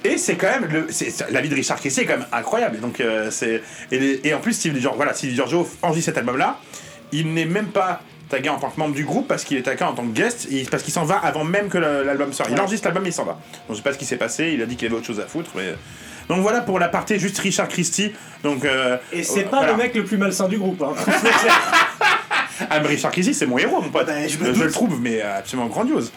[0.05, 0.87] Et c'est quand même le,
[1.31, 2.77] la vie de Richard Christie est quand même incroyable.
[2.77, 6.11] Et donc euh, c'est et, les- et en plus Steve Giorgio, voilà, Steve Giorgio enregistre
[6.11, 6.59] cet album là.
[7.13, 9.85] Il n'est même pas tagué en tant que membre du groupe parce qu'il est tagué
[9.85, 12.49] en tant que guest et parce qu'il s'en va avant même que l'album sorte.
[12.51, 13.33] Il enregistre l'album et il s'en va.
[13.69, 14.53] Donc je sais pas ce qui s'est passé.
[14.55, 15.51] Il a dit qu'il avait autre chose à foutre.
[15.55, 15.75] Mais
[16.33, 18.13] donc voilà pour la partie juste Richard Christie.
[18.43, 19.73] Donc euh, Et c'est euh, pas voilà.
[19.73, 20.83] le mec le plus malsain du groupe.
[20.83, 20.95] Hein.
[22.71, 24.07] Ah, mais Richard Christie, c'est mon héros, mon pote.
[24.07, 24.63] Bah, je me je doute.
[24.65, 26.13] le trouve, mais euh, absolument grandiose.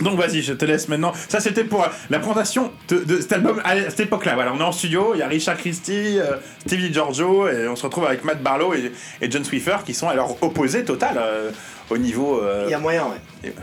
[0.00, 1.12] Donc vas-y, je te laisse maintenant.
[1.28, 4.34] Ça, c'était pour euh, la présentation de, de cet album à cette époque-là.
[4.34, 7.76] Voilà, on est en studio, il y a Richard Christie, euh, Stevie Giorgio, et on
[7.76, 11.16] se retrouve avec Matt Barlow et, et John Swiffer qui sont à leur opposé total
[11.18, 11.50] euh,
[11.90, 12.40] au niveau.
[12.42, 13.48] euh, Il y a moyen, ouais.
[13.50, 13.54] et-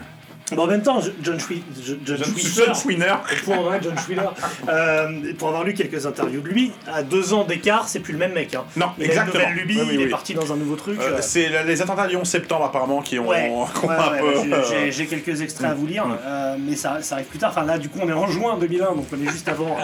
[0.55, 1.61] Bon, en même temps, John, Schwi-
[2.05, 3.13] John Schwinner.
[3.45, 4.21] pour avoir, John Schwiller,
[4.69, 8.19] euh, pour avoir lu quelques interviews de lui, à deux ans d'écart, c'est plus le
[8.19, 8.53] même mec.
[8.55, 8.63] Hein.
[8.75, 9.43] Non, il exactement.
[9.43, 10.09] a une nouvelle lubie, Oui, oui, il est oui.
[10.11, 10.99] parti dans un nouveau truc.
[10.99, 13.95] Euh, euh, c'est les attentats du 11 septembre apparemment qui ont, Ouais, qui ont ouais,
[13.95, 14.91] un ouais, peu.
[14.91, 17.51] j'ai- quelques extraits à vous lire, euh, mais ça, ça arrive plus tard.
[17.55, 19.77] Enfin là, du coup, on est en juin 2001, donc on est juste avant.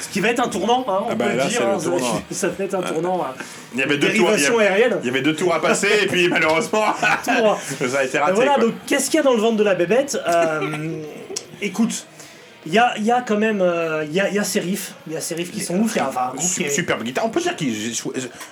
[0.00, 1.58] ce qui va être un tournant, hein, on Ah bah peut là, le dire.
[1.60, 2.22] c'est le hein, ça, tournant.
[2.30, 3.26] ça va être un tournant.
[3.74, 4.30] Il y avait deux tours.
[4.36, 4.98] Il y avait, aérienne.
[5.02, 6.84] il y avait deux tours à passer et puis malheureusement
[7.22, 8.32] ça a été raté.
[8.34, 10.05] voilà, donc qu'est-ce qu'il y a dans le ventre de la bébête?
[10.14, 11.02] Euh,
[11.62, 12.06] Écoute.
[12.66, 14.92] Il y a, y a quand même euh, il y, a, y a ces riffs,
[15.06, 16.68] il y a ces riffs qui sont ouf, il y a enfin, un qui est-
[16.68, 17.24] Superbe guitare.
[17.24, 17.94] On peut dire qu'il-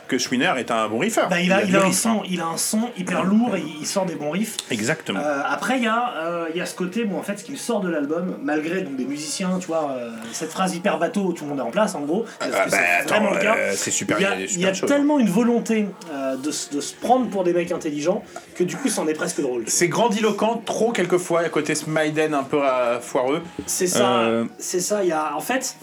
[0.08, 1.28] que Schwinner est un bon riffeur.
[1.28, 2.22] Bah, il, a, il, a un riff, son, hein.
[2.30, 4.56] il a un son hyper lourd et il sort des bons riffs.
[4.70, 5.18] Exactement.
[5.20, 7.50] Euh, après, il y, a, euh, y a ce côté, bon, en fait, ce qui
[7.52, 11.32] me sort de l'album, malgré donc, des musiciens, tu vois, euh, cette phrase hyper bateau,
[11.32, 12.24] tout le monde est en place, en gros.
[12.38, 13.56] parce Ah que bah, c'est attends, vraiment le cas.
[13.74, 14.18] c'est super.
[14.20, 14.88] Il y a, choses.
[14.88, 15.86] tellement une volonté
[16.42, 18.22] de, se- de se prendre pour des mecs intelligents
[18.54, 19.64] que du coup, c'en est presque drôle.
[19.66, 22.60] C'est grandiloquent, trop quelquefois, à côté Smiden un peu
[23.00, 23.42] foireux.
[23.66, 25.02] C'est ça, Euh, c'est ça.
[25.02, 25.76] Il y a, en fait,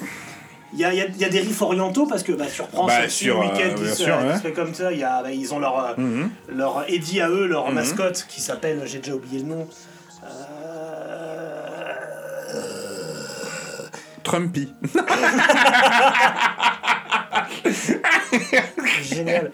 [0.74, 2.46] il y a, il y a- il y a des riffs orientaux parce que bah,
[2.54, 4.36] tu reprends Bah, sur, week-end euh, qui, bien se- sûr, qui ouais.
[4.38, 4.92] se fait comme ça.
[4.92, 6.30] Il y a, bah, ils ont leur, euh, Mhm.
[6.56, 7.76] leur Eddie à eux, leur Mhm.
[7.76, 9.68] mascotte qui s'appelle, j'ai déjà oublié le nom.
[10.24, 10.28] Euh,
[14.24, 14.74] Trumpy.
[19.04, 19.52] Génial.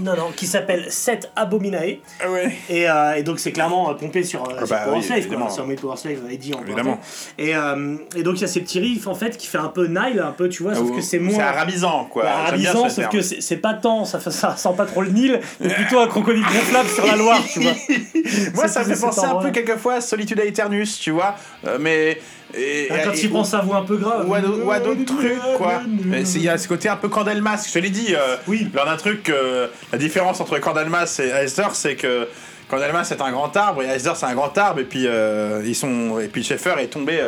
[0.00, 1.98] non, non, qui s'appelle Seth Abominae.
[2.22, 2.52] Ah ouais.
[2.68, 5.02] Et, euh, et donc c'est clairement euh, pompé sur, euh, Ah sur bah Power oui,
[5.02, 5.46] Slave, évidemment.
[5.46, 7.00] quoi, sur Made Power Slave, Eddie en Évidemment.
[7.38, 9.68] Et, euh, et donc il y a ces petits riffs en fait qui fait un
[9.68, 11.36] peu Nile, un peu, tu vois, sauf que c'est moins.
[11.36, 12.24] C'est arabisant, quoi.
[12.24, 13.12] Bah, arabisant, ce sauf terme.
[13.12, 16.42] que c'est c'est pas tant, ça, sent pas trop le Nil, mais plutôt un crocodile
[16.44, 17.72] gonflable sur la Loire, tu vois.
[18.54, 21.34] Moi, C'est ça me fait penser un peu quelquefois à Solitude Aeternus, tu vois.
[21.66, 22.18] euh, mais.
[22.58, 24.28] Et- Quand et- il prend sa voix un peu grave.
[24.28, 24.34] ou
[24.70, 25.80] à, d'autres trucs quoi.
[26.24, 28.14] C'est- Il y a ce côté un peu Candlemas, je te l'ai dit.
[28.14, 28.68] euh, Oui.
[28.74, 32.28] Lors d'un truc, euh, la différence entre Candlemas et Aesder, c'est que
[32.68, 35.74] Candlemas est un grand arbre et Aesder c'est un grand arbre et puis euh, ils
[35.74, 37.20] sont et puis Schaeffer est tombé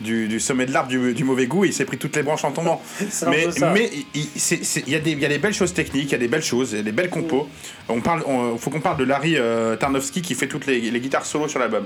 [0.00, 2.22] du, du sommet de l'arbre du, du mauvais goût et il s'est pris toutes les
[2.22, 2.82] branches en tombant.
[3.28, 3.46] Mais
[3.92, 6.06] il- il c'est- c'est- il y, a des- il y a des belles choses techniques,
[6.10, 7.48] il y a des belles choses, il y a des belles compos.
[7.88, 11.00] On parle, on- faut qu'on parle de Larry euh, Tarnowski qui fait toutes les, les
[11.00, 11.84] guitares solo sur l'album.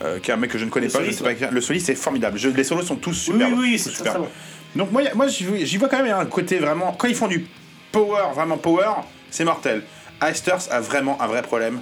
[0.00, 1.60] Euh, qui est un mec que je ne connais Le pas, je sais pas le
[1.60, 2.38] soliste c'est formidable.
[2.38, 3.48] Je- les solos sont tous Oui, super.
[3.48, 4.28] oui, oui, c'est très, très bon.
[4.76, 6.92] Donc moi, moi j'y vois- quand même un côté vraiment...
[6.92, 7.44] Quand ils font du
[7.90, 8.90] power, vraiment power,
[9.30, 9.82] c'est mortel.
[10.20, 11.80] Asters a vraiment un vrai problème.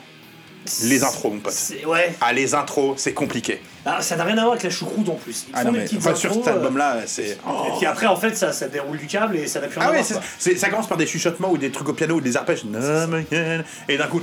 [0.84, 1.54] Les intros, mon pote.
[1.86, 3.60] Ouais, Ah, les intros, c'est compliqué.
[3.88, 5.46] Ah, ça n'a rien à voir avec la choucroute en plus.
[5.48, 7.38] Ils Ah font non, des mais petites enfin, sur cet euh, album-là, c'est...
[7.48, 7.50] oh.
[7.68, 9.88] Et puis après, en fait, ça, ça déroule du câble et ça n'a plus rien
[9.88, 10.20] Ah à ouais, voir.
[10.38, 12.64] c'est- ça commence par des chuchotements ou des trucs au piano ou des arpèges.
[13.88, 14.20] Et d'un coup,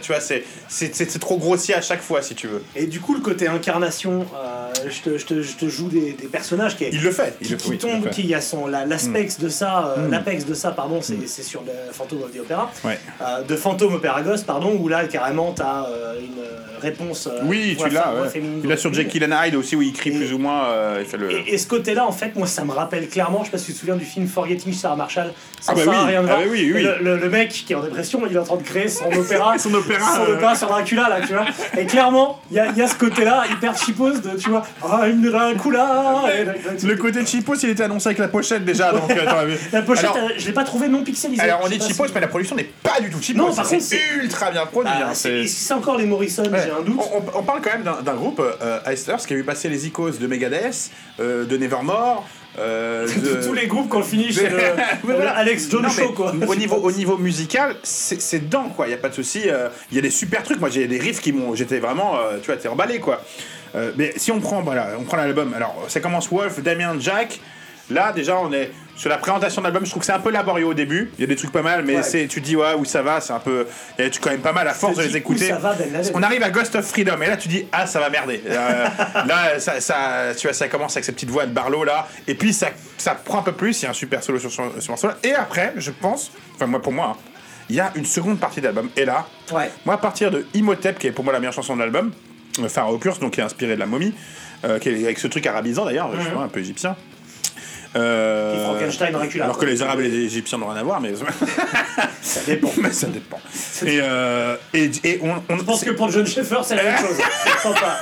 [0.00, 2.62] tu vois, c'est trop grossier à chaque fois, si tu veux.
[2.74, 6.12] Et du coup, le côté incarnation, euh, je, te, je, te, je te joue des,
[6.12, 7.36] des personnages qui, Il le fait.
[7.40, 8.22] Il qui, le, qui oui, il le tombent, fait.
[8.22, 10.10] qui a son la- l'apex de ça, euh, Mm.
[10.10, 12.98] l'apex de ça, pardon, c'est c'est sur le Phantom of the Opera, Ouais.
[13.22, 15.86] euh, de Phantom Opera Ghost, pardon, où là carrément t'as
[16.20, 16.42] une
[16.80, 17.28] réponse.
[17.44, 18.12] Oui, tu l'as.
[18.76, 18.92] Sur.
[18.94, 20.66] Jekyll and Hyde aussi, où il crie Et- plus ou moins.
[20.66, 21.30] euh, il fait le...
[21.30, 23.66] Et, et ce côté-là, en fait, moi, ça me rappelle clairement, je sais pas si
[23.66, 26.36] tu te souviens du film Forgetting Sarah Marshall, ça Ah bah oui, rien de ah
[26.36, 26.82] bah oui, oui.
[26.82, 29.06] Le, le- le mec qui est en dépression, il est en train de créer son
[29.12, 29.54] opéra.
[29.66, 30.34] Son opéra, Son euh.
[30.36, 31.44] opéra sur Dracula, là, tu vois.
[31.78, 34.62] Et clairement, il y a, il y a ce côté-là, hyper cheapos de, tu vois,
[35.06, 36.24] I'm Dracula.
[36.34, 38.92] et- Le côté cheapos, il était annoncé avec la pochette déjà.
[38.92, 39.02] Donc.
[39.72, 41.40] La pochette, Alors- euh, je l'ai pas trouvé non pixelisée.
[41.42, 43.38] Alors on dit si- mais la production n'est pas du tout cheapos.
[43.38, 44.92] Non, par contre, c'est- ultra bien produit.
[44.94, 46.60] Ah, hein, c'est encore les Morrison, Ouais.
[46.64, 47.00] j'ai un doute.
[47.12, 49.86] On, on- on parle quand même d'un groupe, euh, Icers, qui a vu passer les
[49.86, 53.46] icônes de Megadeth, euh, de Nevermore, euh, de...
[53.46, 54.58] Tous les groupes qu'on finit chez le,
[55.02, 55.32] voilà.
[55.36, 56.32] Alex John Non, mais Show, quoi.
[56.48, 58.86] Au niveau, au niveau musical, c'est dedans, quoi.
[58.88, 59.42] Il y a pas de souci.
[59.46, 60.58] euh, Il y a des super trucs.
[60.60, 61.54] Moi, j'ai des riffs qui m'ont.
[61.54, 63.22] J'étais vraiment, euh, tu vois, t'es emballé, quoi.
[63.74, 65.52] Euh, mais si on prend, voilà, on prend l'album.
[65.54, 67.40] Alors, ça commence Wolf, Damien, Jack.
[67.90, 69.84] Là, déjà, on est sur la présentation de l'album.
[69.84, 71.10] Je trouve que c'est un peu laborieux au début.
[71.18, 72.02] Il y a des trucs pas mal, mais Ouais.
[72.02, 73.20] c'est, tu te dis ouais où ça va.
[73.20, 73.66] C'est un peu.
[73.98, 75.48] Il y a des trucs quand même pas mal à force de les écouter.
[75.48, 78.00] ça va, Ben on arrive à Ghost of Freedom et là tu dis ah ça
[78.00, 78.42] va merder.
[78.48, 78.86] Euh,
[79.26, 82.34] là ça, ça- tu vois ça commence avec cette petite voix de Barlow là et
[82.34, 83.80] puis ça ça prend un peu plus.
[83.80, 86.32] Il y a un super solo sur ce ce morceau là et après je pense
[86.54, 87.20] enfin moi pour moi hein,
[87.68, 89.70] il y a une seconde partie de l'album et là Ouais.
[89.84, 92.12] moi à partir de Imhotep qui est pour moi la meilleure chanson de l'album
[92.60, 94.14] euh, Pharaoh Curse donc qui est inspiré de la momie
[94.64, 96.96] euh, qui est avec ce truc arabisant d'ailleurs justement un peu égyptien.
[97.96, 99.44] Euh, Frankenstein, Dracula.
[99.44, 101.12] alors que les Arabes et les Égyptiens n'ont rien à voir, mais
[102.22, 102.70] Ça dépend.
[102.80, 103.40] mais ça dépend.
[103.84, 106.98] Et, euh, et, et on, on- Je pense que pour John Schaeffer, c'est la même
[106.98, 107.16] chose.
[107.74, 108.00] Pas.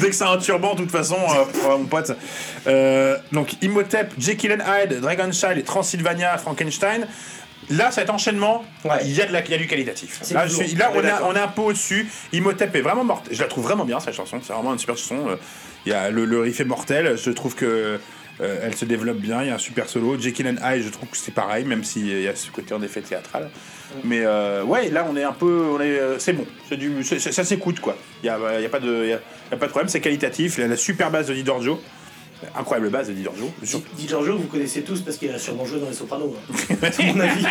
[0.00, 2.12] Dès que c'est un turban, de toute façon, euh, mon pote.
[2.66, 7.06] Euh, donc Imhotep, Jekyll and Hyde, Dragonchild et Transylvania, Frankenstein.
[7.70, 9.04] Là, cet enchaînement, il Ouais.
[9.06, 10.20] y, a de la- il y a du qualitatif.
[10.32, 12.06] Là, du je lourd, suis- là, on est on, est un peu au-dessus.
[12.32, 13.26] Imhotep est vraiment morte.
[13.30, 14.38] Je la trouve vraiment bien, cette chanson.
[14.42, 15.38] C'est vraiment une super chanson.
[15.86, 17.16] Il y a le, le riff est mortel.
[17.16, 17.98] Je trouve que
[18.40, 20.18] Euh, elle se développe bien, il y a un super solo.
[20.18, 22.82] Jekyll and Hyde, je trouve que c'est pareil, même s'il y a ce côté en
[22.82, 23.48] effet théâtral.
[24.02, 25.66] Mais euh, ouais, là on est un peu.
[25.72, 27.96] on est, euh, C'est bon, c'est du, ça s'écoute quoi.
[28.22, 30.58] Il n'y a, y a, pas de- y y a pas de problème, c'est qualitatif.
[30.58, 31.80] Y la super base de Di Giorgio.
[32.56, 33.50] Incroyable base de Di Giorgio.
[33.96, 36.34] Di Giorgio, vous connaissez tous parce qu'il a sûrement joué dans Les Sopranos.
[36.50, 36.88] hein.
[37.14, 37.46] mon avis.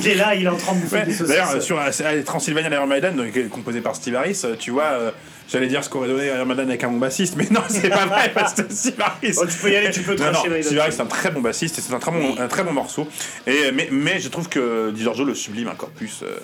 [0.00, 1.28] il est là, il est en train de bouffer Ouais, des saucisses.
[1.28, 4.70] D'ailleurs, euh, sur euh, euh, Transylvania d'Iron Maiden, est composé par Steve Harris, euh, tu
[4.70, 5.10] vois, euh,
[5.48, 8.04] j'allais dire ce qu'aurait donné Iron Maiden avec un bon bassiste, mais non, c'est pas
[8.06, 9.34] vrai, parce que Steve Harris.
[9.38, 10.62] Oh, tu peux y aller, tu peux Non, non, Maiden.
[10.62, 12.72] Steve Harris, c'est un très bon bassiste et c'est un très bon, un très bon
[12.72, 13.08] morceau.
[13.46, 16.20] Et, mais, mais je trouve que Di Giorgio le sublime encore plus.
[16.22, 16.36] euh,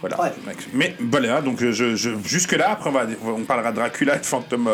[0.00, 0.20] voilà.
[0.20, 0.32] Ouais.
[0.72, 4.26] Mais voilà, donc je, je- jusque-là, après on, va, on parlera de Dracula et de
[4.26, 4.68] Phantom,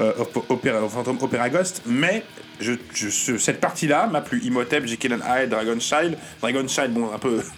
[0.00, 2.22] euh, euh, Op- Opera, Ghost, mais
[2.60, 4.40] je, je- ce- cette partie-là m'a plu.
[4.44, 6.16] Imhotep, Jekyll and Hyde, Dragon Child.
[6.40, 7.40] Dragon Child, bon, un peu.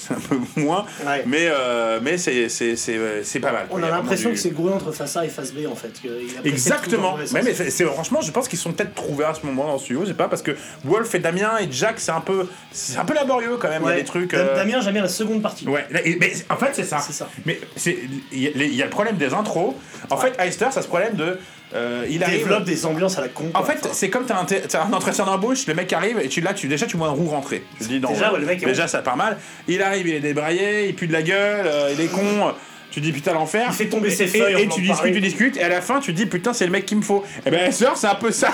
[0.00, 1.24] C'est un peu moins, Ouais.
[1.26, 3.66] mais, euh, mais c'est, c'est, c'est, c'est pas mal.
[3.72, 5.74] On a l'impression du- que c'est le grouille entre face A et face B en
[5.74, 5.90] fait.
[6.44, 7.16] Exactement.
[7.16, 7.68] mais sens.
[7.68, 10.02] c'est, franchement, je pense qu'ils sont peut-être trouvés à ce moment dans le studio.
[10.02, 10.52] Je sais pas parce que
[10.84, 13.82] Wolf et Damien et Jack, c'est un peu, c'est un peu laborieux quand même.
[13.82, 13.98] Il y a Ouais.
[13.98, 14.34] des trucs.
[14.34, 15.66] Euh, Damien, j'aime bien la seconde partie.
[15.66, 17.00] Ouais, et- mais en fait c'est ça.
[17.00, 17.28] Ça.
[17.44, 17.58] Mais
[18.32, 19.74] il y, a- il y a le problème des intros.
[20.10, 21.38] En fait, Heister, ça ce problème de
[21.74, 22.38] euh, il arrive.
[22.38, 23.50] Développe des ambiances à la con.
[23.54, 26.28] En fait, Enfin, c'est comme t'as un, t'as un entretien d'embauche, le mec arrive et
[26.28, 27.62] tu là, tu déjà tu vois un roux rentrer.
[27.78, 29.36] Te dis Déjà, ouais, le mec est déjà ça part mal.
[29.66, 32.52] Il arrive, il est débraillé, il pue de la gueule, euh, il est con.
[32.90, 33.66] Tu dis putain l'enfer.
[33.68, 35.68] Il fait tomber ses Et- feuilles en Et, venant tu discutes, tu discutes, et à
[35.68, 37.22] la fin tu dis putain c'est le mec qu'il me faut.
[37.44, 38.50] Et ben Heister, c'est un peu ça.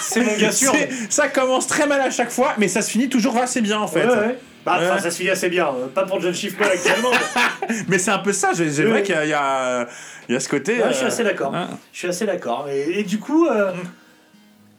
[0.00, 0.72] c'est mon gars sûr.
[1.10, 3.86] Ça commence très mal à chaque fois, mais ça se finit toujours assez bien en
[3.86, 4.06] fait.
[4.06, 4.38] Ouais, ouais.
[4.66, 5.68] Bah, enfin, ça se finit assez bien.
[5.68, 7.12] euh, Pas pour John Schiffman actuellement.
[7.88, 9.32] mais- c'est un peu ça, j'ai vrai qu'il y y,
[10.32, 10.74] y a ce côté.
[10.80, 11.54] Ouais, je suis euh, assez d'accord.
[11.54, 11.68] hein.
[11.92, 12.68] Je suis assez d'accord.
[12.68, 13.72] Et, et du coup, euh,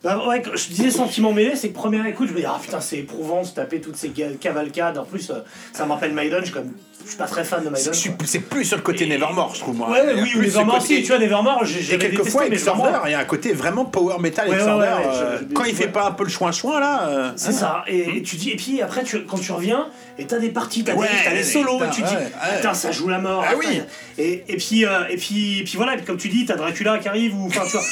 [0.03, 2.79] bah ouais, je disais sentiment mêlé, c'est que première écoute, je me dis ah putain
[2.81, 4.97] c'est éprouvant de se taper toutes ces cavalcades.
[4.97, 5.39] En plus, euh,
[5.73, 6.13] ça me rappelle.
[6.41, 6.73] Je suis, comme,
[7.07, 7.77] je suis pas très fan de quoi.
[8.25, 9.89] c'est plus sur le côté Et- Nevermore, je trouve, moi.
[9.89, 11.03] Ouais, oui, ou Nevermore côté- aussi.
[11.03, 14.19] Tu vois, Nevermore, j'ai détesté, mais Exorder, Nevermore, il y a un côté vraiment power
[14.19, 17.07] metal, Ouais, ouais, euh, quand il fait pas un peu le chouin-chouin, là.
[17.07, 19.87] euh, C'est ça, et, et tu dis, et puis après, tu, quand tu reviens,
[20.19, 22.15] et t'as des parties, t'as des, t'as des solos, et tu dis,
[22.57, 23.43] putain, ça joue la mort.
[23.47, 23.81] Ah oui.
[24.17, 27.07] Et, et puis, euh, et puis, et puis voilà, comme tu dis, t'as Dracula qui
[27.07, 27.83] arrive, ou enfin, tu vois,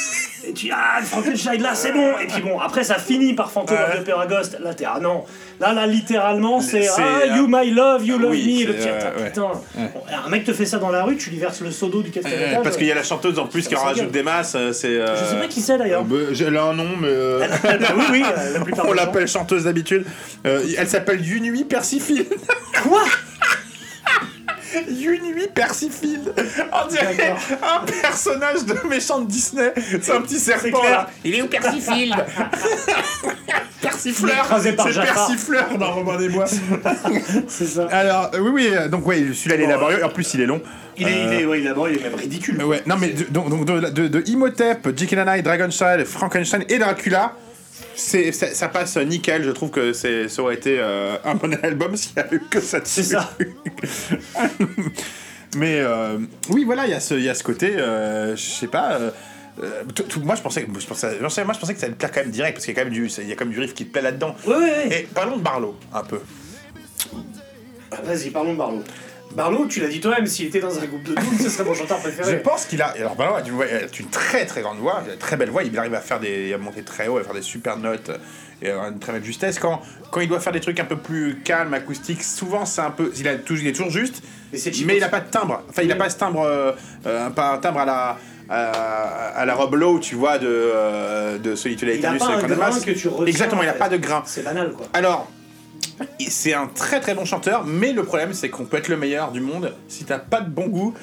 [0.48, 2.18] et tu ah, Frankenstein, là, c'est bon.
[2.20, 4.58] Et puis bon, après, ça finit par Phantom of the Ghost.
[4.62, 5.24] Là, t'es, ah non,
[5.60, 8.66] là, là, littéralement, c'est, ah, euh, you my love, you love me.
[8.66, 8.74] Le
[9.06, 9.30] euh, ouais.
[9.30, 9.52] putain.
[10.26, 12.12] Un mec te fait ça dans la rue, tu lui verses le seau d'eau du
[12.12, 12.64] quatrième euh, étage.
[12.64, 14.54] parce qu'il y a la chanteuse en plus qui en rajoute des masses.
[14.56, 14.88] euh, C'est.
[14.88, 16.04] euh, Je sais pas qui c'est d'ailleurs.
[16.04, 17.08] bah, J'ai là un nom, mais.
[17.10, 19.06] euh, Bah oui, oui, euh, la plupart On des gens.
[19.06, 20.06] l'appelle chanteuse d'habitude.
[20.46, 22.26] Euh, elle s'appelle Yunui Persifil.
[22.84, 23.04] Quoi?
[24.90, 26.22] Yunui Persifil.
[26.72, 29.74] On dirait un personnage de méchant de Disney.
[30.02, 31.10] C'est un petit serpent là.
[31.24, 32.16] Il est où Persifil
[33.82, 34.60] Persifleur.
[34.62, 34.76] C'est.
[34.76, 36.46] Persifleur dans Robin des Bois.
[37.48, 37.88] C'est ça.
[37.92, 40.04] Alors, euh, oui, oui, euh, donc, ouais, celui-là, il est laborieux.
[40.04, 40.62] En plus, il est long.
[40.98, 42.58] Il est, il est, ouais, il est, il est même ridicule.
[42.62, 46.06] Euh, Ouais, non, mais de, donc, donc de, de, de Imhotep, Jekyll and Hyde, Dragonchild,
[46.06, 47.34] Frankenstein et Dracula,
[47.96, 49.44] c'est, ça, ça passe nickel.
[49.44, 52.42] Je trouve que c'est, ça aurait été euh, un bon album s'il y avait eu
[52.50, 53.04] que ça dessus.
[53.04, 53.32] C'est ça.
[55.58, 56.18] mais euh,
[56.50, 59.00] oui, voilà, il y, a ce- il y a ce côté, euh, je sais pas.
[59.94, 62.12] tout- tout- moi, je pensais, que- je pensais, moi, je pensais que ça allait plaire
[62.12, 63.54] quand même direct parce qu'il y a quand même du, il y a quand même
[63.54, 64.36] du riff qui te plaît là-dedans.
[64.46, 65.00] Ouais, ouais, ouais.
[65.02, 66.20] Et parlons de Barlow un peu.
[68.04, 68.84] Vas-y, parlons de Barlow.
[69.36, 71.74] Barlow, tu l'as dit toi-même, s'il était dans un groupe de Doom, ce serait mon
[71.74, 72.42] chanteur Je préféré.
[72.42, 72.88] pense qu'il a.
[72.98, 75.64] Alors, Ballon a une, voix- a une très très grande voix, une très belle voix,
[75.64, 76.54] il arrive à faire des.
[76.54, 78.12] à monter très haut, à faire des super notes
[78.62, 79.60] et à avoir une très belle justesse.
[79.60, 82.92] Quand, quand il doit faire des trucs un peu plus calmes, acoustiques, souvent c'est un
[82.92, 83.12] peu.
[83.18, 84.22] Il, a toujours, il est toujours juste,
[84.54, 85.04] Mais il aussi.
[85.04, 85.64] a pas de timbre.
[85.70, 86.42] Enfin, il a pas ce timbre.
[86.44, 86.72] euh,
[87.06, 88.18] euh, pas un timbre à la.
[88.48, 92.40] À, à la Rob Lowe, tu vois, de, euh, de Solitude Il a Aetanus pas
[92.40, 92.70] Condemas.
[92.70, 93.10] grain que tu.
[93.26, 93.80] Exactement, il en a fait.
[93.80, 94.22] pas de grain.
[94.28, 94.86] C'est banal, quoi.
[94.94, 95.32] Alors,
[96.28, 99.32] c'est un très très bon chanteur, mais le problème c'est qu'on peut être le meilleur
[99.32, 100.94] du monde si t'as pas de bon goût.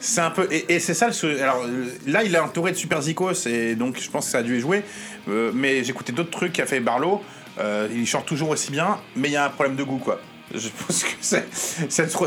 [0.00, 1.08] C'est un peu et, c'est ça.
[1.08, 4.30] Le, alors euh, là, il est entouré de super zikos et donc je pense que
[4.32, 4.82] ça a dû y jouer.
[5.28, 7.20] Euh, mais écouté d'autres trucs qu'a fait Barlow.
[7.58, 10.20] Euh, il chante toujours aussi bien, mais il y a un problème de goût quoi.
[10.52, 11.48] Je pense que cette,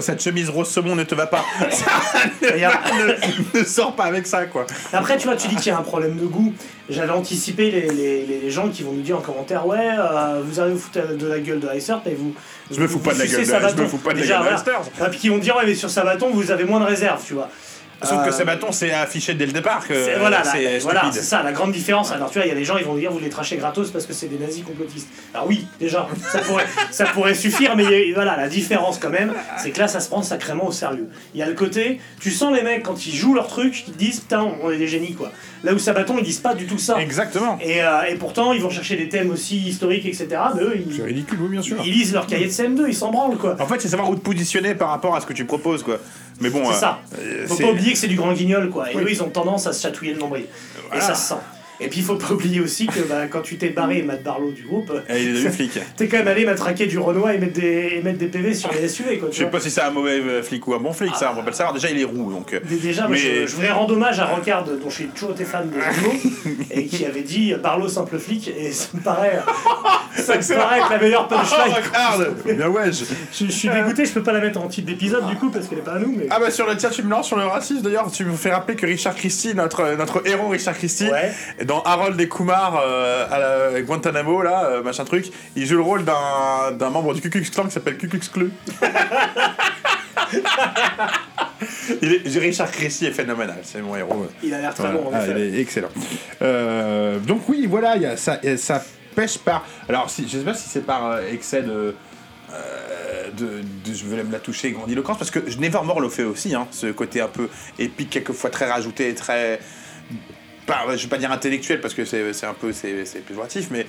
[0.02, 1.44] cette chemise rose saumon ne te va pas.
[1.72, 1.86] Ça
[2.42, 2.48] ne,
[3.58, 4.66] ne- ne sors pas avec ça quoi.
[4.94, 6.54] Après, tu vois, tu dis qu'il y a un problème de goût.
[6.90, 10.60] J'avais anticipé les, les, les gens qui vont nous dire en commentaire Ouais, euh, vous
[10.60, 12.34] allez vous foutre de la gueule de Heiser, et vous.
[12.72, 13.46] Je me fous pas de la gueule de-
[13.78, 14.58] je me fous pas de la gueule voilà.
[15.02, 17.34] Ah, puis qui vont dire Ouais, mais sur Sabaton, vous avez moins de réserve, tu
[17.34, 17.50] vois.
[18.04, 21.22] Sauf Euh, que Sabaton c'est affiché dès le départ que C'est- voilà, c'est voilà, c'est
[21.22, 22.12] ça, la grande différence.
[22.12, 23.92] Alors tu vois, il y a des gens, ils vont dire vous les trachez gratos
[23.92, 25.08] parce que c'est des nazis complotistes.
[25.34, 29.72] Alors oui, déjà, ça pourrait, ça pourrait suffire, mais voilà, la différence quand même, c'est
[29.72, 31.08] que là, ça se prend sacrément au sérieux.
[31.34, 33.96] Il y a le côté, tu sens les mecs quand ils jouent leur truc, ils
[33.96, 35.32] disent putain, on est des génies quoi.
[35.64, 37.00] Là où Sabaton, ils disent pas du tout ça.
[37.00, 37.58] Exactement.
[37.64, 40.28] Et, euh, et pourtant, ils vont chercher des thèmes aussi historiques, etc.
[40.56, 41.78] Mais eux, C'est ils, ridicule, oui, bien sûr.
[41.86, 43.56] ils lisent leur cahier de CM2, ils s'en branlent quoi.
[43.62, 46.00] En fait, c'est savoir où te positionner par rapport à ce que tu proposes, quoi.
[46.42, 47.00] Mais bon, C'est ça.
[47.20, 48.92] euh, Faut pas oublier que c'est du grand guignol quoi.
[48.92, 49.04] Et Oui.
[49.04, 50.46] eux, ils ont tendance à se chatouiller le nombril.
[50.88, 51.02] Voilà.
[51.04, 51.42] Et ça se sent.
[51.80, 54.52] Et puis il faut pas oublier aussi que bah, quand tu t'es barré Matt Barlow
[54.52, 54.92] du groupe,
[55.52, 55.80] flic.
[55.98, 58.72] t'es quand même allé matraquer du Renoir et mettre des, et mettre des PV sur
[58.72, 59.30] les SUV quoi.
[59.30, 61.32] tu Je sais pas si c'est un mauvais euh, flic ou un bon flic, ça,
[61.32, 61.74] on va pas le savoir.
[61.74, 62.54] Déjà, il est roux, donc.
[62.54, 65.46] euh, Dé- Déjà, Mais- je, je voudrais rendre hommage à Rocard, dont j'ai toujours été
[65.46, 66.14] fan de Hugo,
[66.72, 69.40] et qui avait dit Barlow simple flic, et ça me paraît,
[70.16, 71.74] ça me paraît être la meilleure Oh, punchline.
[71.74, 74.88] regarde Bien ouais, je- Je, je suis dégoûté, je peux pas la mettre en titre
[74.88, 76.28] d'épisode du coup parce qu'elle est pas à nous, mais.
[76.30, 78.52] Ah bah sur le tiens, tu me lances sur le racisme d'ailleurs, tu me fais
[78.52, 81.32] rappeler que Richard Christie, notre, notre héros Richard Christie, Ouais.
[81.66, 83.40] Dans Harold et Kumar euh, à
[83.74, 87.30] la Guantanamo, là, euh, machin truc, il joue le rôle d'un d'un membre du Ku
[87.30, 88.52] Klux Klan qui s'appelle Ku Klux Klu.
[92.02, 94.28] il est, Richard Christie est phénoménal, c'est mon héros.
[94.44, 94.98] Il a l'air très Voilà.
[95.00, 95.90] bon en Ah, il est excellent.
[96.42, 98.40] Euh, donc oui, voilà, il y a ça,
[99.16, 99.66] pêche par.
[99.88, 101.96] Alors, si, je sais pas si c'est par excès de,
[102.54, 103.46] euh, de,
[103.86, 106.88] de- je vais me la toucher grandiloquence parce que Nevermore le fait aussi, hein, ce
[106.88, 107.48] côté un peu
[107.80, 109.60] épique, quelquefois très rajouté, très.
[110.66, 112.94] Pas, je vais pas dire intellectuel parce que c'est un peu c'est
[113.28, 113.86] péjoratif, mais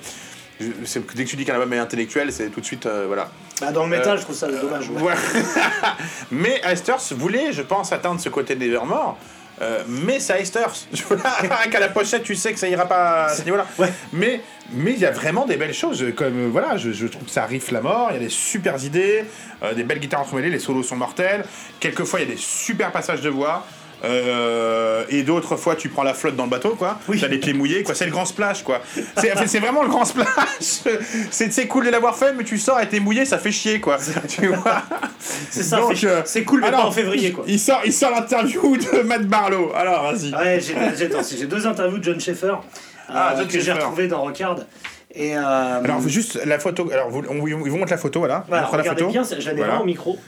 [0.60, 0.66] je-
[1.14, 3.30] dès que tu dis qu'un album est intellectuel, c'est tout de suite euh, voilà.
[3.60, 4.88] Bah, dans le métal, Euh, je trouve ça dommage.
[4.90, 4.96] ouais.
[4.98, 5.18] Voilà.
[6.30, 9.16] mais Heisters voulait, je pense, atteindre ce côté d'Evermore.
[9.62, 10.32] Euh, mais c'est.
[10.34, 13.66] Rien qu'à la pochette, tu sais que ça ira pas à ce niveau-là.
[13.78, 13.92] Ouais.
[14.12, 14.40] Mais
[14.72, 16.04] mais il y a vraiment des belles choses.
[16.16, 18.08] Comme euh, voilà, je, je trouve que ça riff la mort.
[18.10, 19.24] Il y a des super idées,
[19.76, 20.50] des belles guitares entremêlées.
[20.50, 21.44] Les solos sont mortels.
[21.78, 23.64] Quelquefois, il y a des super passages de voix.
[24.04, 26.98] Euh, et d'autres fois, tu prends la flotte dans le bateau, quoi.
[27.08, 27.18] Oui.
[27.20, 27.94] T'as les pieds mouillés, quoi.
[27.94, 28.80] C'est le grand splash, quoi.
[29.16, 30.26] C'est en fait, c'est vraiment le grand splash.
[31.30, 33.80] C'est c'est cool de l'avoir fait, mais tu sors et t'es mouillé, ça fait chier,
[33.80, 33.98] quoi.
[34.28, 34.82] tu vois.
[35.50, 37.44] C'est ça, Donc, fait- euh, c'est cool, mais alors, pas en février quoi.
[37.46, 39.72] Il sort, il sort l'interview de Matt Barlow.
[39.74, 40.34] Alors, vas-y.
[40.34, 42.56] Ouais, j'ai j'ai- attends, j'ai deux interviews de John Schaeffer euh,
[43.08, 44.56] Ah, John que j'ai retrouvé dans Rockard.
[45.14, 45.40] Et euh,
[45.84, 46.90] Alors, juste la photo.
[46.92, 48.44] Alors, vous, on, ils vous montre la photo, voilà.
[48.48, 49.08] voilà, la photo.
[49.08, 49.72] bien, c'est- je la mets Voilà.
[49.74, 50.18] vraiment au micro.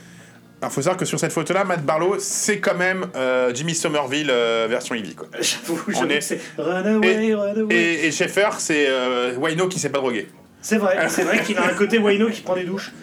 [0.63, 4.31] Alors, faut savoir que sur cette photo-là, Matt Barlow, c'est quand même euh, Jimmy Somerville
[4.31, 5.29] euh, version Ivy, quoi.
[5.41, 7.75] J'avoue, j'avoue est- c'est Runaway, Runaway.
[7.75, 10.29] Et, et Schaeffer, c'est euh, Wino qui s'est pas drogué.
[10.63, 12.91] C'est vrai, c'est vrai qu'il a un côté Wayno qui prend des douches.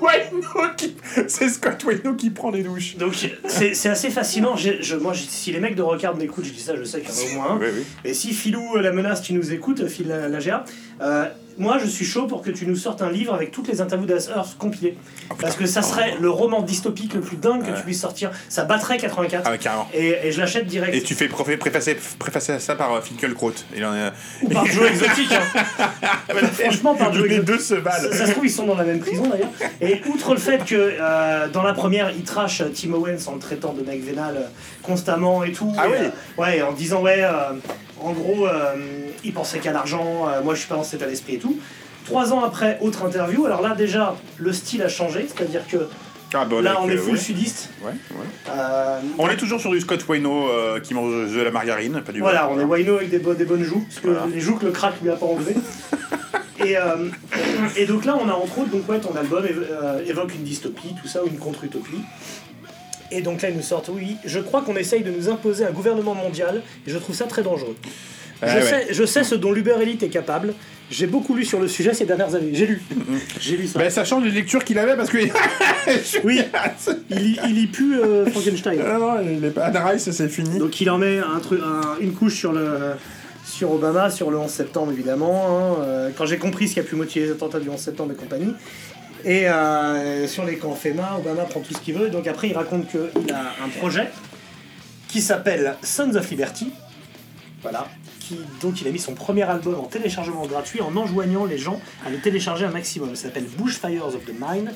[0.00, 0.42] Wino
[0.76, 0.94] qui.
[1.28, 2.96] C'est Scott Wino qui prend des douches.
[2.96, 3.14] Donc
[3.48, 4.54] c'est c'est assez fascinant.
[4.56, 7.12] Je, moi, si les mecs de Rockard m'écoutent, je dis ça, je sais qu'il y
[7.12, 7.58] en a au moins un.
[7.58, 7.84] Oui, oui.
[8.04, 10.64] Et si Philou euh, la menace, tu nous écoutes, Phil la, la GA,
[11.58, 14.06] moi je suis chaud pour que tu nous sortes un livre avec toutes les interviews
[14.06, 14.96] d'As Earth compilées.
[15.40, 18.30] Parce que ça serait le roman dystopique le plus dingue que tu puisses sortir.
[18.48, 19.42] Ça battrait 84.
[19.46, 19.88] Ah, ouais, carrément.
[19.94, 20.94] Et, et je l'achète direct.
[20.94, 23.52] Et tu fais préfacer, préfacer ça par euh, Finkelkraut.
[23.76, 23.92] Il en.
[24.42, 25.32] Ou par Joe Exotique.
[25.32, 25.88] hein.
[26.52, 27.44] Franchement, par Joe Les Exotic.
[27.54, 28.10] deux se valent.
[28.10, 29.50] Ça, ça se trouve, ils sont dans la même prison d'ailleurs.
[29.80, 33.34] Et outre le fait que euh, dans la première, il trash euh, Tim Owens en
[33.34, 34.46] le traitant de mec vénal euh,
[34.82, 35.72] constamment et tout.
[35.78, 35.96] Ah et, oui.
[36.00, 36.10] euh,
[36.42, 37.22] Ouais, en disant, ouais,
[38.04, 38.74] en gros, euh,
[39.24, 41.58] il pensait qu'à l'argent, euh, moi je suis pas dans cet état d'esprit et tout.
[42.04, 43.46] Trois ans après, autre interview.
[43.46, 45.88] Alors là, déjà, le style a changé, c'est-à-dire que
[46.34, 47.18] Ah, bah, là, on est euh, full ouais.
[47.18, 47.70] sudiste.
[47.82, 48.26] Ouais, ouais.
[48.50, 52.20] Euh, On est toujours sur du Scott euh, qui mange de la margarine, pas du
[52.20, 54.26] Voilà, on est Wino avec des, bo- des bonnes joues, parce que Voilà.
[54.32, 55.54] les joues que le crack lui a pas enlevé.
[56.64, 57.08] et, euh,
[57.76, 60.94] et donc là, on a entre autres, donc ouais, ton album évo- évoque une dystopie,
[61.00, 62.02] tout ça, ou une contre-utopie.
[63.10, 65.70] Et donc là, ils nous sortent, oui, je crois qu'on essaye de nous imposer un
[65.70, 67.76] gouvernement mondial, et je trouve ça très dangereux.
[68.42, 68.62] Ah je, ouais.
[68.62, 70.54] sais, je sais ce dont l'Uber Elite est capable.
[70.90, 72.50] J'ai beaucoup lu sur le sujet ces dernières années.
[72.52, 72.82] J'ai lu.
[73.40, 73.78] J'ai lu ça.
[73.78, 75.16] Ben, ça change les lectures qu'il avait parce que.
[76.24, 76.42] oui,
[77.10, 78.78] il, lit plus euh, Frankenstein.
[78.80, 79.70] non, non, il est pas.
[79.70, 80.58] Rice, c'est fini.
[80.58, 82.92] Donc il en met un truc, un- une couche sur le
[83.46, 85.46] sur Obama, sur le 11 septembre évidemment.
[85.78, 88.12] hein, euh, quand j'ai compris ce qui a pu motiver les attentats du 11 septembre
[88.12, 88.52] et compagnie.
[89.24, 92.10] Et euh, sur les camps FEMA, Obama prend tout ce qu'il veut.
[92.10, 94.10] Donc après, il raconte qu'il a un projet
[95.08, 96.72] qui s'appelle Sons of Liberty.
[97.62, 97.88] Voilà.
[98.20, 101.80] Qui, donc il a mis son premier album en téléchargement gratuit en enjoignant les gens
[102.06, 103.14] à le télécharger un maximum.
[103.16, 104.70] Ça s'appelle Bushfires of the Mind.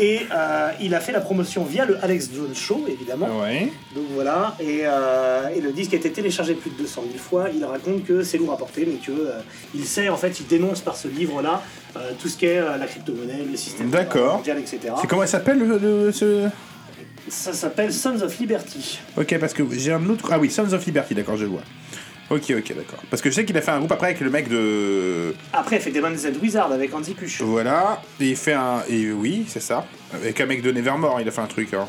[0.00, 3.40] Et euh, il a fait la promotion via le Alex Jones Show, évidemment.
[3.40, 3.72] Ouais.
[3.96, 7.48] Donc voilà, et, euh, et le disque a été téléchargé plus de 200 000 fois.
[7.52, 9.40] Il raconte que c'est lourd à porter, mais que euh,
[9.74, 11.62] il sait, en fait, il dénonce par ce livre-là
[11.96, 14.36] euh, tout ce qu'est euh, la crypto-monnaie, le système D'accord.
[14.36, 14.80] mondial, etc.
[15.00, 16.48] C'est comment il s'appelle le, le- ce.
[17.28, 19.00] Ça s'appelle Sons of Liberty.
[19.16, 20.28] Ok, parce que j'ai un autre.
[20.32, 21.60] Ah oui, Sons of Liberty, d'accord, je vois.
[22.30, 23.02] Ok, ok, d'accord.
[23.10, 25.34] Parce que je sais qu'il a fait un groupe après avec le mec de.
[25.52, 27.40] Après, il fait Demon Z Wizard avec Andy Kuch.
[27.40, 28.02] Voilà.
[28.20, 28.82] Et il fait un.
[28.88, 29.86] Et oui, c'est ça.
[30.12, 31.72] Avec un mec de Nevermore, il a fait un truc.
[31.74, 31.86] hein.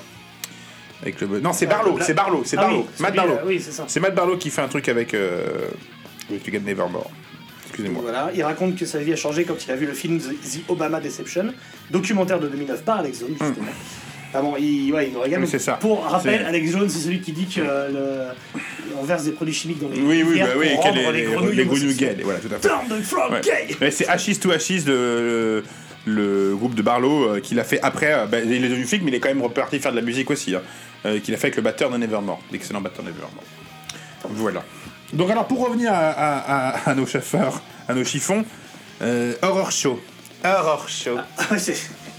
[1.02, 1.40] Avec le.
[1.42, 2.80] Non, c'est Barlow, là- c'est Barlow, c'est Ah Barlow.
[2.80, 3.34] oui, Matt Barlow.
[3.34, 3.84] euh, oui, c'est ça.
[3.88, 5.14] C'est Matt Barlow qui fait un truc avec.
[5.14, 5.70] Euh...
[6.30, 7.10] Avec le gars de Nevermore.
[7.70, 8.02] Excusez-moi.
[8.04, 10.34] Voilà, il raconte que sa vie a changé quand il a vu le film The,
[10.70, 11.54] Obama Deception,
[11.92, 13.72] documentaire de 2009 par Alex Jones, justement.
[14.34, 15.42] Ah bon, il, ouais, il nous régale.
[15.44, 15.74] Oui, ça.
[15.74, 18.60] Pour rappel, Alex Jones, c'est celui qui dit que euh, le...
[19.00, 21.22] on verse des produits chimiques dans les Oui, oui, bah oui, pour quel rendre les
[21.26, 22.68] les, grenouilles les grenouilles gays, voilà, tout à fait.
[22.68, 23.42] Turn the frog Ouais.
[23.42, 25.64] gay Mais c'est Ashes to Ashes de le,
[26.06, 28.14] le groupe de Barlow euh, qu'il a fait après.
[28.14, 30.04] euh, bah, il est devenu flic, mais il est quand même reparti faire de la
[30.04, 30.54] musique aussi.
[30.56, 30.62] hein,
[31.08, 33.44] euh, qu'il a fait avec le batteur de Nevermore, l'excellent batteur de Nevermore.
[34.30, 34.64] Voilà.
[35.14, 38.46] Donc alors pour revenir à, à- à- à nos chauffeurs, à nos chiffons,
[39.02, 40.00] euh, Horror Show.
[40.44, 41.18] Horror Show.
[41.38, 41.76] Ah ouais, c'est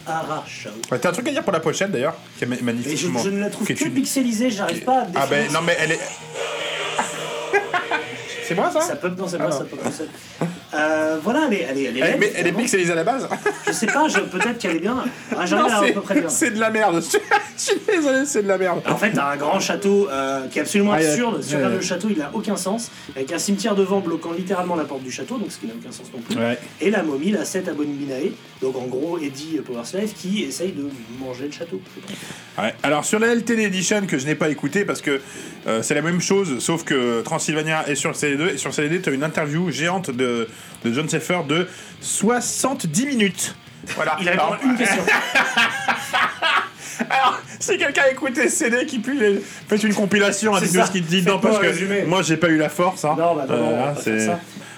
[0.07, 0.66] arrache.
[0.91, 2.64] Ouais, T'as un truc à dire pour la pochette d'ailleurs Qui est ma- Et je,
[2.64, 3.22] magnifiquement.
[3.22, 5.61] je ne la trouve qui que est une- pixelisée, j'arrive pas à Ah ben non
[5.64, 6.01] mais elle est.
[8.45, 8.80] C'est moi ça?
[8.80, 9.59] Ça peut, non, c'est Ah pas non.
[9.59, 10.09] ça peut seul.
[10.72, 12.58] Euh, voilà, elle est, elle est, elle est, Elle, laide, mais elle est évidemment.
[12.60, 13.28] pixelisée à la base
[13.66, 15.04] Je sais pas, peut-être qu'elle est bien.
[15.36, 16.28] Ah, J'arrive Non, à peu près bien.
[16.28, 17.02] C'est de la merde.
[17.56, 18.80] Je suis désolé, c'est de la merde.
[18.88, 21.42] En fait, t'as un grand château euh, qui est absolument Ah, absurde.
[21.42, 21.68] Sur ouais.
[21.68, 22.90] le château, il n'a aucun sens.
[23.16, 25.92] Avec un cimetière devant bloquant littéralement la porte du château, donc ce qui n'a aucun
[25.92, 26.36] sens non plus.
[26.36, 26.58] Ouais.
[26.80, 28.30] Et la momie, la 7 Abominae,
[28.62, 31.82] donc en gros Eddie Powerslave, qui essaye de manger le château.
[32.58, 32.74] Ouais.
[32.82, 35.20] Alors sur la LTD Edition que je n'ai pas écouté parce que
[35.66, 38.74] euh, c'est la même chose sauf que Transylvania est sur le CD2 et sur le
[38.74, 40.48] CD2 tu as une interview géante de,
[40.84, 41.68] de John Seffer de
[42.00, 43.54] 70 minutes.
[43.96, 44.16] Voilà.
[44.20, 45.02] Il répond Alors- une question.
[47.08, 50.86] Alors, si quelqu'un a écouté ce CD qui puis les- faites une compilation, ça.
[50.86, 52.02] ce qu'il dit dedans parce un que résumé.
[52.02, 53.04] moi j'ai pas eu la force.
[53.06, 53.16] Hein.
[53.18, 53.94] Non, bah non, non, on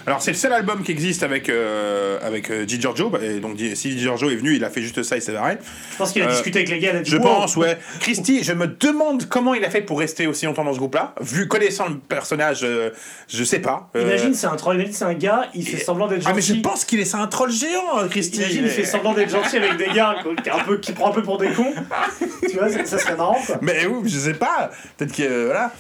[0.04, 0.08] c'est-.
[0.10, 2.80] Alors c'est le seul album qui existe avec euh, avec euh, G.
[2.80, 3.98] Giorgio et donc si G.
[3.98, 5.58] Giorgio est venu il a fait juste ça il s'est barré.
[5.92, 6.90] Je pense qu'il a Euh, discuté avec les gars.
[6.92, 7.22] il a dit, Je Wow.
[7.22, 7.78] pense, ouais.
[8.00, 11.14] Christy, je me demande comment il a fait pour rester aussi longtemps dans ce groupe-là.
[11.20, 12.90] Vu, connaissant le personnage, euh,
[13.28, 13.90] je sais pas.
[13.94, 16.30] Imagine, c'est un troll, imagine, c'est un gars, il fait semblant d'être gentil.
[16.32, 18.38] Ah, mais je pense qu'il est c'est un troll géant, Christy.
[18.40, 21.10] Imagine, il fait semblant d'être gentil avec des gars quoi, qui, un peu, qui prend
[21.10, 21.72] un peu pour des cons.
[22.48, 23.58] tu vois, ça, ça serait marrant quoi.
[23.60, 24.70] Mais oui, je sais pas.
[24.96, 25.72] Peut-être que voilà.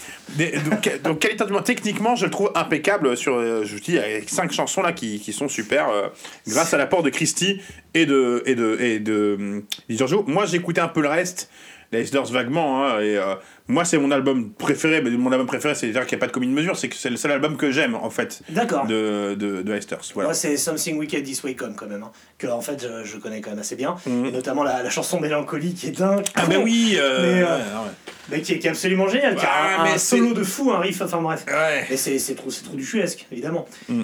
[0.70, 3.38] Donc, donc qualitativement, techniquement, je le trouve impeccable sur.
[3.64, 6.08] je vous dis, cinq chansons là qui, sont super, euh,
[6.46, 7.60] grâce à l'apport de Christy
[7.94, 10.24] et de et de et de hum, Di Giorgio.
[10.26, 11.50] Moi, j'ai écouté un peu le reste.
[11.92, 13.34] Les Hesters vaguement, hein, et euh,
[13.68, 16.26] moi c'est mon album préféré, mais mon album préféré c'est dire qu'il n'y a pas
[16.26, 18.86] de commune mesure, c'est que c'est le seul album que j'aime en fait D'accord.
[18.86, 20.00] de, de, de Hesters.
[20.14, 20.28] Voilà.
[20.28, 23.18] Moi, c'est Something Wicked This Way Come quand même, hein, que en fait je, je
[23.18, 24.24] connais quand même assez bien, Mhm.
[24.26, 27.44] et notamment la, la chanson Mélancolie qui est dingue, Ah ben oui, euh, Mais, euh,
[27.44, 27.90] ouais, non, ouais.
[28.30, 30.78] mais qui, est, qui est absolument génial, qui a Ouais, un, solo de fou, un
[30.80, 31.44] riff, enfin bref.
[31.90, 33.66] Et c'est c'est trop, c'est trop du chuesque, évidemment.
[33.90, 34.02] Mm.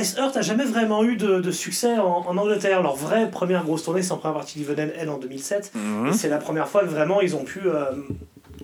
[0.00, 2.82] Ice Earth a jamais vraiment eu de, de succès en, en Angleterre.
[2.82, 5.72] Leur vraie première grosse tournée, c'est en première partie d'Even Hell en 2007.
[5.74, 6.06] Mhm.
[6.08, 7.92] Et c'est la première fois que vraiment ils ont pu, euh,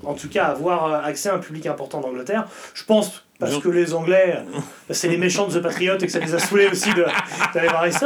[0.04, 2.46] en tout cas, avoir euh, accès à un public important d'Angleterre.
[2.74, 4.36] Je pense parce que les Anglais,
[4.90, 7.04] c'est les méchants de The Patriot et que ça les a saoulés aussi de-
[7.54, 8.02] d'aller voir Earth.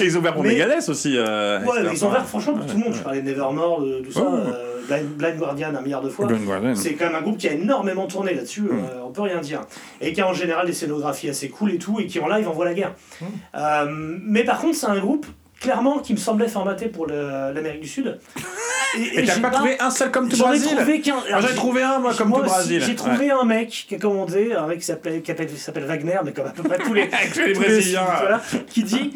[0.00, 1.14] Et ils ont ouvert pour Mais- Megadeth aussi.
[1.16, 2.94] euh, Ouais, ils ont ouvert franchement pour tout le monde.
[2.94, 6.28] Je parlais de Nevermore, de tout ça, euh, Blind, Blind Guardian un milliard de fois.
[6.76, 8.70] C'est quand même un groupe qui a énormément tourné là-dessus, Mm.
[8.70, 9.62] euh, on peut rien dire.
[10.00, 12.48] Et qui a en général des scénographies assez cool et tout, et qui en live
[12.48, 12.92] envoie la guerre.
[13.20, 14.20] Mm.
[14.24, 15.26] Mais par contre, c'est un groupe,
[15.66, 18.18] clairement, qui me semblait formaté pour l'Amérique du Sud.
[18.98, 21.16] Et t'as pas trouvé un seul comme tout J'en ai Brésil trouvé qu'un.
[21.28, 22.82] J'en ai j'ai- trouvé un moi comme moi tout Brésil.
[22.86, 26.50] J'ai trouvé un mec qui a commandé, un mec qui s'appelle Wagner, mais comme à
[26.50, 28.04] peu près tous les, les tous les- Brésiliens.
[28.20, 29.12] voilà, qui dit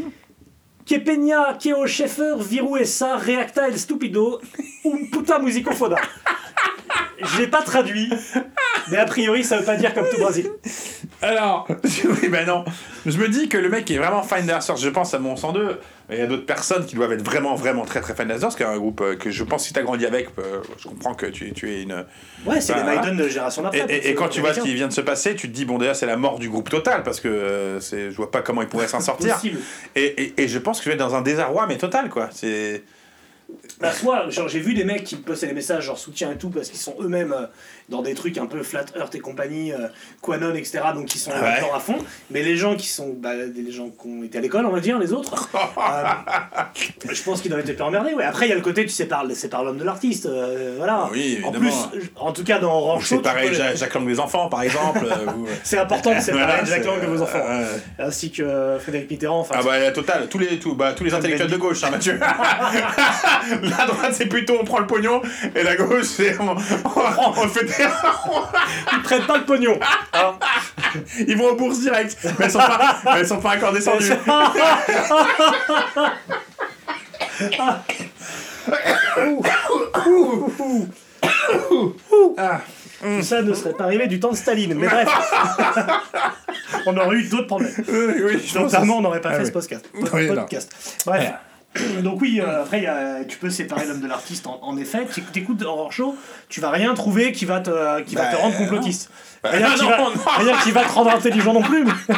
[0.86, 4.40] Que peña, que o chefer, viru essa, reacta el stupido,
[4.84, 5.96] un puta musico foda.
[7.22, 8.11] Je l'ai pas traduit,
[8.90, 10.51] mais a priori ça veut pas dire comme tout Brésil.
[11.22, 12.64] Alors, oui, ben non.
[13.07, 14.76] Je me dis que le mec est vraiment fan d'Asters.
[14.78, 15.78] Je pense à mon 102.
[16.11, 18.62] Il y a d'autres personnes qui doivent être vraiment, vraiment très, très fans d'Asters, qui
[18.62, 21.26] est un groupe euh, que je pense si t'as grandi avec, euh, je comprends que
[21.26, 22.04] tu, tu es une.
[22.46, 22.82] Ouais, c'est les.
[22.82, 23.84] Maiden de génération d'après.
[23.88, 25.78] et- et quand tu vois ce qui vient de se passer, tu te dis, bon,
[25.78, 28.62] déjà, c'est la mort du groupe total, parce que euh, c'est, je vois pas comment
[28.62, 29.40] ils pourraient s'en sortir.
[29.94, 32.28] Et, je pense que je vais être dans un désarroi, mais total, quoi.
[32.32, 32.82] C'est.
[33.80, 36.50] Bah, soit, genre, j'ai vu des mecs qui postaient des messages genre soutien et tout
[36.50, 37.46] parce qu'ils sont eux-mêmes euh,
[37.91, 39.88] dans des trucs un peu flat earth et compagnie, euh,
[40.22, 40.80] Quanon, etc.
[40.95, 41.61] Donc ils sont Ouais.
[41.74, 41.97] à fond.
[42.30, 44.80] Mais les gens qui sont, bah, des gens qui ont été à l'école, on va
[44.80, 48.14] dire, les autres, euh, je pense qu'ils doivent être peu emmerdés.
[48.14, 48.24] Ouais.
[48.24, 50.26] Après, il y a le côté, tu sépares, sépares l'homme de l'artiste.
[50.26, 51.09] euh, voilà.
[51.12, 51.88] Oui, en évidemment.
[51.91, 55.07] plus, en tout cas, dans Orange c'est pareil, Jacques Jacques Lang des enfants, par exemple.
[55.64, 57.38] c'est important de séparer Voilà, Lang de vos enfants.
[57.99, 59.41] Ainsi que Frédéric Mitterrand.
[59.41, 61.91] Enfin, Ah bah la totale, tous les, tous, bah, tous les intellectuels de gauche, hein,
[61.91, 62.18] Mathieu.
[63.62, 65.22] la droite c'est plutôt on prend le pognon
[65.55, 67.64] et la gauche c'est on, on, on fait
[68.93, 69.78] ils prennent pas le pognon.
[70.12, 70.35] hein.
[71.26, 74.12] Ils vont aux bourses direct, mais elles sont pas, elles sont pas encore descendues.
[82.37, 82.61] Ah,
[83.03, 84.74] Tout ça ne serait pas arrivé du temps de Staline.
[84.74, 85.09] Mais bref,
[86.87, 87.72] on aurait eu d'autres problèmes.
[87.89, 88.72] oui, oui, je pense.
[88.72, 89.47] Notamment, on n'aurait pas Ah fait oui.
[89.47, 89.87] ce podcast.
[90.11, 91.03] Podcast.
[91.07, 91.33] Bref.
[92.02, 94.76] Donc oui, euh, après, il y a- tu peux séparer l'homme de l'artiste, en, en
[94.76, 95.06] effet.
[95.32, 96.16] Tu écoutes Horror Show,
[96.48, 99.10] tu vas rien trouver qui va te, qui va Bah, te rendre complotiste.
[99.42, 100.06] Bah, rien, qui va, non.
[100.38, 101.84] rien qui va te rendre intelligent non plus.
[101.84, 101.92] mais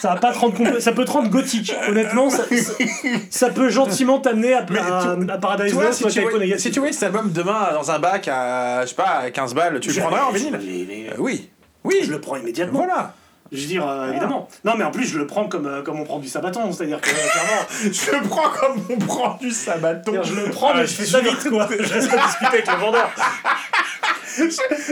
[0.00, 1.72] ça va pas te rendre ça peut te rendre gothique.
[1.88, 2.72] Honnêtement, ça, ça,
[3.30, 7.30] ça peut gentiment t'amener à, à, à Paradise Lost si si tu vois cet album
[7.32, 10.32] demain dans un bac à, je sais pas, à 15 balles, tu le prendrais en
[10.32, 10.58] vinyle
[11.12, 11.48] Euh, Oui,
[11.84, 12.80] oui, Je le prends immédiatement.
[12.80, 13.14] voilà.
[13.52, 14.48] Je veux dire, euh, évidemment.
[14.64, 16.72] Non, mais en plus, je le prends comme, euh, comme on prend du sabaton.
[16.72, 20.22] C'est-à-dire que, euh, clairement, Je le prends comme on prend du sabaton.
[20.22, 21.68] je le prends, mais Ah, je fais ça vite, quoi.
[21.78, 23.10] Je reste pas discuter avec le vendeur.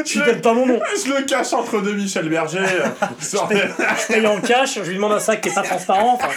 [0.05, 0.79] Tu donnes pas mon nom.
[1.03, 2.59] Je le cache entre deux Michel Berger.
[2.59, 2.87] euh,
[3.21, 6.19] sur- Je paye en cash, je lui demande un sac qui est pas transparent.
[6.21, 6.29] enfin,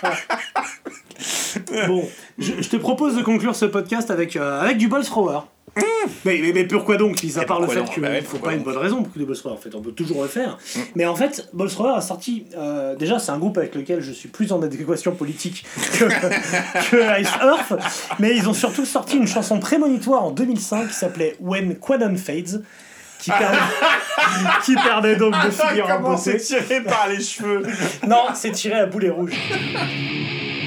[0.00, 1.86] voilà.
[1.88, 2.08] Bon,
[2.38, 5.40] je, je te propose de conclure ce podcast avec, euh, avec du ball thrower.
[6.24, 8.54] Mais, mais, mais pourquoi donc Mis à part le fait qu'il Bah ne faut pas
[8.54, 10.58] une bonne raison pour que des ball throwers, en fait, on peut toujours le faire.
[10.94, 12.46] Mais en fait, ball thrower a sorti.
[12.56, 16.04] euh, déjà, c'est un groupe avec lequel je suis plus en adéquation politique que,
[16.90, 17.72] que Ice Earth.
[18.18, 22.62] Mais ils ont surtout sorti une chanson prémonitoire en 2005 qui s'appelait When Quanon Fades.
[24.64, 26.38] Qui permet donc de finir en beauté.
[26.38, 27.62] c'est tiré par les cheveux
[28.06, 29.32] Non, c'est tiré à boulet rouge.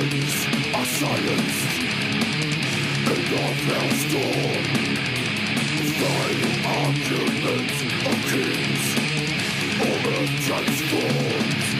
[0.00, 2.50] Words are silenced in
[3.04, 3.16] the
[3.66, 4.64] maelstrom.
[6.00, 7.78] Thine arguments
[8.08, 8.86] of kings,
[9.84, 11.79] all transformed.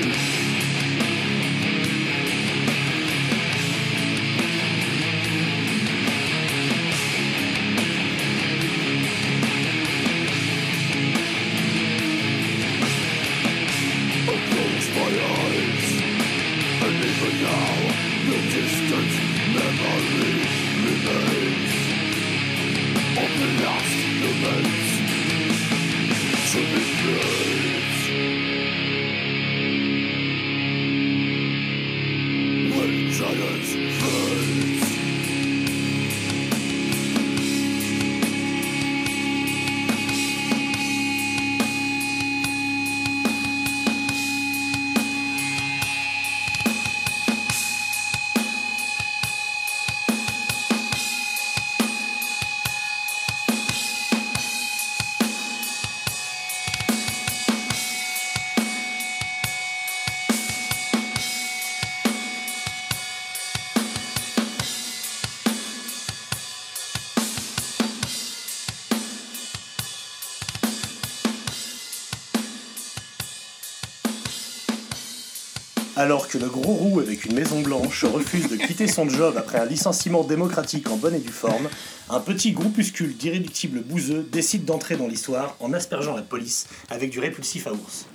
[76.01, 79.59] Alors que le gros roux avec une maison blanche refuse de quitter son job après
[79.59, 81.69] un licenciement démocratique en bonne et due forme,
[82.09, 87.19] un petit groupuscule d'irréductibles bouseux décide d'entrer dans l'histoire en aspergeant la police avec du
[87.19, 88.07] répulsif à ours.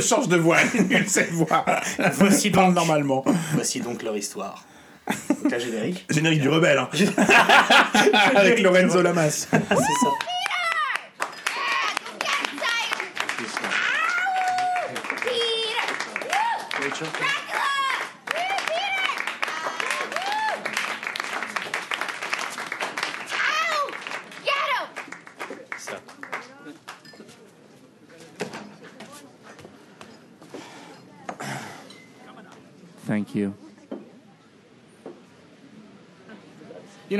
[0.00, 0.56] Change de voix,
[1.06, 1.66] cette voix.
[2.14, 3.22] Voici Parle donc, normalement.
[3.52, 4.64] voici donc leur histoire.
[5.42, 6.06] Donc générique.
[6.08, 6.88] Générique du rebelle, hein.
[8.36, 9.48] Avec Lorenzo Lamas.
[9.50, 10.33] C'est ça.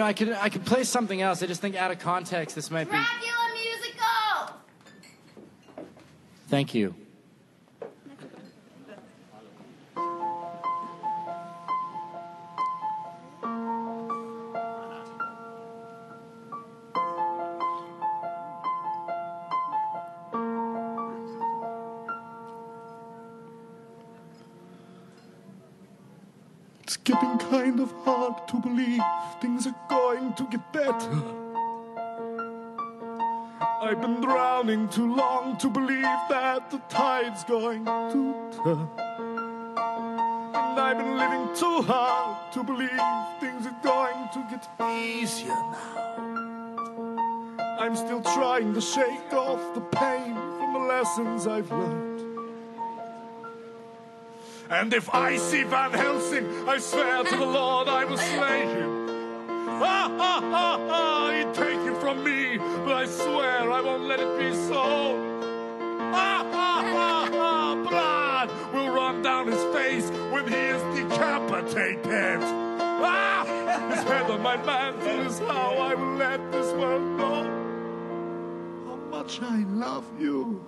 [0.05, 1.43] Know, I could I could play something else.
[1.43, 2.91] I just think out of context, this might be.
[2.91, 4.57] Dracula musical!
[6.49, 6.95] Thank you.
[26.83, 29.01] It's getting kind of hard to believe
[30.37, 31.23] to get better.
[33.81, 38.89] I've been drowning too long to believe that the tide's going to turn.
[40.55, 42.91] And I've been living too hard to believe
[43.41, 46.05] things are going to get easier now.
[47.79, 52.15] I'm still trying to shake off the pain from the lessons I've learned.
[54.71, 59.04] And if I see Van Helsing, I swear to the Lord I will slay him.
[59.83, 61.31] Ah, ah, ah, ha ha ha ha!
[61.33, 64.85] He'd take you from me, but I swear I won't let it be so.
[66.13, 67.75] Ha ha ha ha!
[67.89, 72.41] Blood will run down his face when he is decapitated.
[72.43, 73.45] Ah!
[73.91, 77.43] His head on my mantle is how I will let this world know
[78.87, 80.63] how much I love you.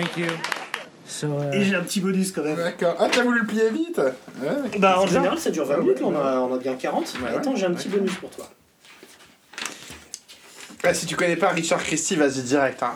[0.00, 0.26] Thank you.
[1.08, 2.56] So, euh, Et j'ai un petit bonus quand même.
[2.56, 2.96] D'accord.
[2.98, 6.00] Ah, t'as voulu le plier vite ouais, Bah, en général, ça dure 20 Ah minutes,
[6.00, 6.16] là, on, ouais.
[6.18, 7.14] a, on a bien 40.
[7.22, 7.56] Ouais, Attends, ouais.
[7.56, 8.50] j'ai un petit bonus pour toi.
[10.82, 12.82] Ah, si tu connais pas Richard Christie, vas-y direct.
[12.82, 12.92] Hein.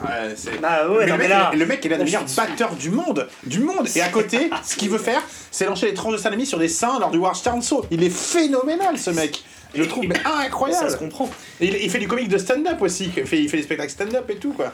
[0.60, 2.24] Bah ouais, Mais non, le, mais mec, là- le mec, il est la le meilleur
[2.24, 3.26] vie- batteur du monde.
[3.44, 3.88] Du monde.
[3.96, 6.68] Et à côté, ce qu'il veut faire, c'est lancer les tranches de salami sur des
[6.68, 7.84] seins lors du War Stern Show.
[7.90, 9.42] Il est phénoménal, ce mec.
[9.74, 10.84] Je le trouve mais incroyable.
[10.84, 11.28] Ça se comprend.
[11.60, 13.10] Et il, il fait du comique de stand-up aussi.
[13.16, 14.72] Il fait, il fait des spectacles stand-up et tout, quoi.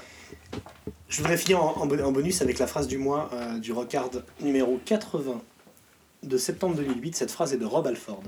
[1.08, 3.72] Je voudrais finir en, en bon- en bonus avec la phrase du mois euh, du
[3.72, 5.40] Rockard numéro 80
[6.24, 7.14] de septembre 2008.
[7.16, 8.22] Cette phrase est de Rob Alford.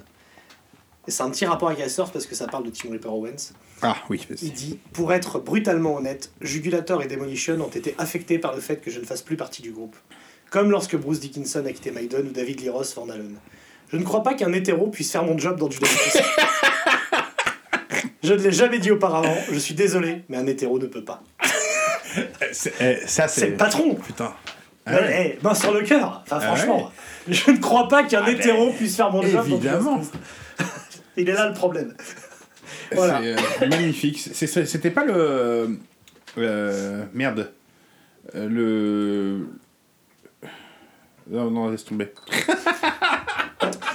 [1.07, 3.09] Et c'est un petit rapport avec Ice Earth parce que ça parle de Tim Ripper
[3.09, 3.53] Owens.
[3.83, 4.27] Ah, oui.
[4.43, 8.77] Il dit Pour être brutalement honnête, Jugulator et Demolition ont été affectés par le fait
[8.77, 9.97] que je ne fasse plus partie du groupe.
[10.51, 13.37] Comme lorsque Bruce Dickinson a quitté Maiden ou David Lee Roth Van Halen.
[13.91, 16.23] Je ne crois pas qu'un hétéro puisse faire mon job dans Priest.
[18.23, 21.23] Je ne l'ai jamais dit auparavant, je suis désolé, mais un hétéro ne peut pas.
[22.53, 24.33] Ça, C'est le patron Putain.
[24.87, 25.37] Ah Ouais, ouais.
[25.39, 26.23] eh, main sur le cœur.
[26.25, 26.91] Enfin, Ah franchement,
[27.29, 29.45] je ne crois pas qu'un hétéro puisse faire mon job.
[29.47, 30.01] Évidemment.
[31.17, 31.95] Il est là le problème.
[32.93, 33.21] Voilà.
[33.23, 34.19] C'est euh, magnifique.
[34.33, 35.79] C'est- c'est- C'était pas le.
[36.39, 37.53] euh, merde.
[38.35, 39.49] Euh, le.
[41.31, 42.13] Non, non, laisse tomber.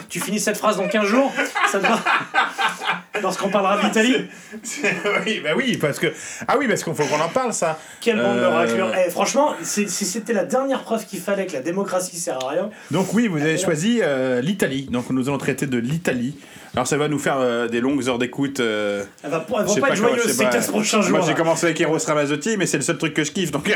[0.09, 1.33] Tu finis cette phrase dans 15 jours
[1.71, 1.99] Ça te va?
[3.21, 4.15] Lorsqu'on parlera de l'Italie
[5.25, 6.07] oui, bah oui, parce que.
[6.47, 7.79] Ah oui, parce qu'il faut qu'on en parle, ça.
[8.01, 11.53] Quelle bande de Euh, raclures Eh, Franchement, si c'était la dernière preuve qu'il fallait que
[11.53, 13.63] la démocratie sert à rien, Donc oui, vous avez Alors.
[13.65, 14.87] choisi euh, l'Italie.
[14.91, 16.35] Donc nous allons traiter de l'Italie.
[16.75, 18.59] Alors ça va nous faire euh, des longues heures d'écoute.
[18.59, 20.49] euh, elle va, elle va sais pas être joyeuse ces pas.
[20.49, 21.19] 15 prochains jours.
[21.19, 23.51] Moi j'ai commencé avec Eros Ramazzotti, mais c'est le seul truc que je kiffe.
[23.51, 23.65] Donc.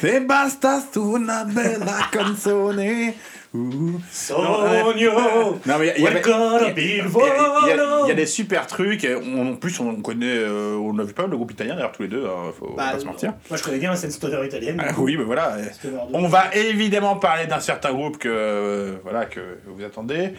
[0.00, 3.14] Te basta su una bella canzone
[3.54, 4.00] Ouh.
[4.10, 5.58] Sogno.
[5.66, 6.12] Non, mais il y, y y a-
[8.08, 9.04] y des super trucs.
[9.04, 10.24] et on- en plus, on connaît.
[10.26, 12.72] euh, on a vu pas mal de groupes italiens d'ailleurs, tous les deux, hein, faut
[12.74, 13.34] Bah, pas se mentir.
[13.50, 14.82] Moi, je connais bien la scène stoner italienne.
[14.82, 15.56] Ah, oui, mais voilà.
[15.58, 15.64] euh,
[16.14, 20.32] On va évidemment parler d'un certain groupe que, euh, voilà, que vous attendez.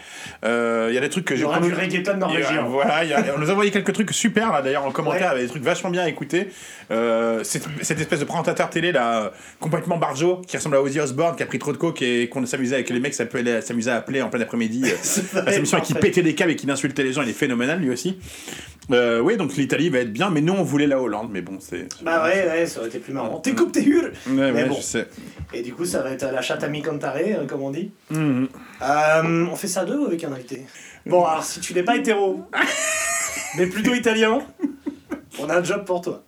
[0.44, 2.62] Euh, Il y a des trucs que Il y j'ai aura du reggaeton norvégien.
[2.68, 5.30] Voilà, il y a- on nous a envoyé quelques trucs super là d'ailleurs en commentaire,
[5.30, 6.48] avec des trucs vachement bien à écouter.
[6.90, 11.34] Euh, cette, cette espèce de présentateur télé là, complètement barjo, qui ressemble à Ozzy Osbourne,
[11.36, 13.96] qui a pris trop de coke et qu'on s'amusait avec les mecs s'appelaient- s'amusaient à
[13.96, 14.82] appeler en plein après-midi.
[15.34, 17.28] euh, à sa mission et qui pétait des câbles et qui insultait les gens, il
[17.30, 18.18] est phénoménal lui aussi.
[18.90, 21.56] Euh, oui, donc l'Italie va être bien, mais nous on voulait la Hollande, mais bon,
[21.58, 21.86] c'est.
[22.02, 23.38] Bah ouais, ouais, ça aurait été plus marrant.
[23.38, 24.74] T'es coupe, t'es hurle Ouais, Mais ouais, bon.
[24.76, 25.08] je sais.
[25.54, 26.98] Et du coup, ça va être la chatte à mi comme
[27.62, 27.92] on dit.
[28.82, 30.62] Euh, on fait ça à deux ou avec un invité?
[31.06, 32.42] Bon, alors si tu n'es pas hétéro,
[33.58, 34.40] mais plutôt italien,
[35.38, 36.22] on a un job pour toi.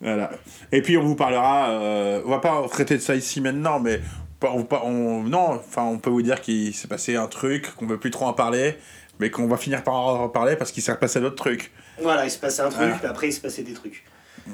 [0.00, 0.30] Voilà.
[0.72, 4.00] Et puis on vous parlera, euh, on va pas traiter de ça ici maintenant, mais
[4.42, 7.98] on, on- non, enfin on peut vous dire qu'il s'est passé un truc, qu'on veut
[7.98, 8.76] plus trop en parler,
[9.18, 11.72] mais qu'on va finir par en parler parce qu'il s'est passé d'autres trucs.
[12.00, 14.04] Voilà, il se passait un truc, puis après il se passait des trucs.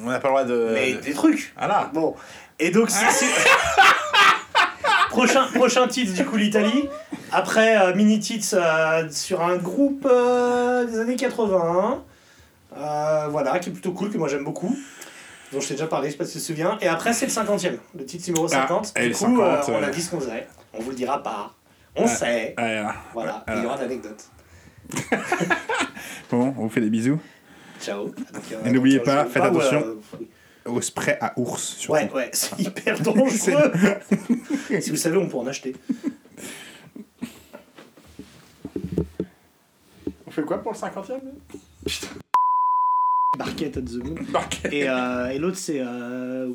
[0.03, 0.71] On n'a pas le droit de.
[0.75, 1.91] Mais de- des trucs Voilà.
[1.93, 2.15] Bon,
[2.59, 3.27] et donc c'est-
[5.13, 6.89] prochain, prochain titre du coup l'Italie.
[7.31, 12.03] Après euh, mini titres euh, sur un groupe euh, des années 80.
[12.77, 14.77] euh, voilà, qui est plutôt cool, que moi j'aime beaucoup.
[15.53, 16.79] Dont je t'ai déjà parlé, je sais pas si tu te souviens.
[16.81, 18.93] Et après c'est le 50ème, le titre numéro 50.
[18.95, 20.47] Ah, du coup, 50, on a dit ce qu'on faisait.
[20.73, 21.53] On vous le dira pas.
[21.95, 22.55] On sait.
[23.13, 23.45] Voilà.
[23.55, 24.25] Il y aura l'anecdote.
[26.31, 27.21] Bon, on vous fait des bisous.
[27.79, 28.07] Ciao.
[28.07, 28.15] Donc,
[28.65, 29.85] Et n'oubliez pas, faites attention.
[30.67, 31.93] Au spray à ours, surtout.
[31.93, 33.73] Ouais, ouais, c'est hyper dangereux.
[34.81, 35.75] si vous savez, on peut en acheter.
[40.27, 41.21] On fait quoi pour le 50ème
[43.39, 44.15] Barquette at the Moon.
[44.71, 45.81] Et, euh, et l'autre, c'est.
[45.81, 46.53] euh,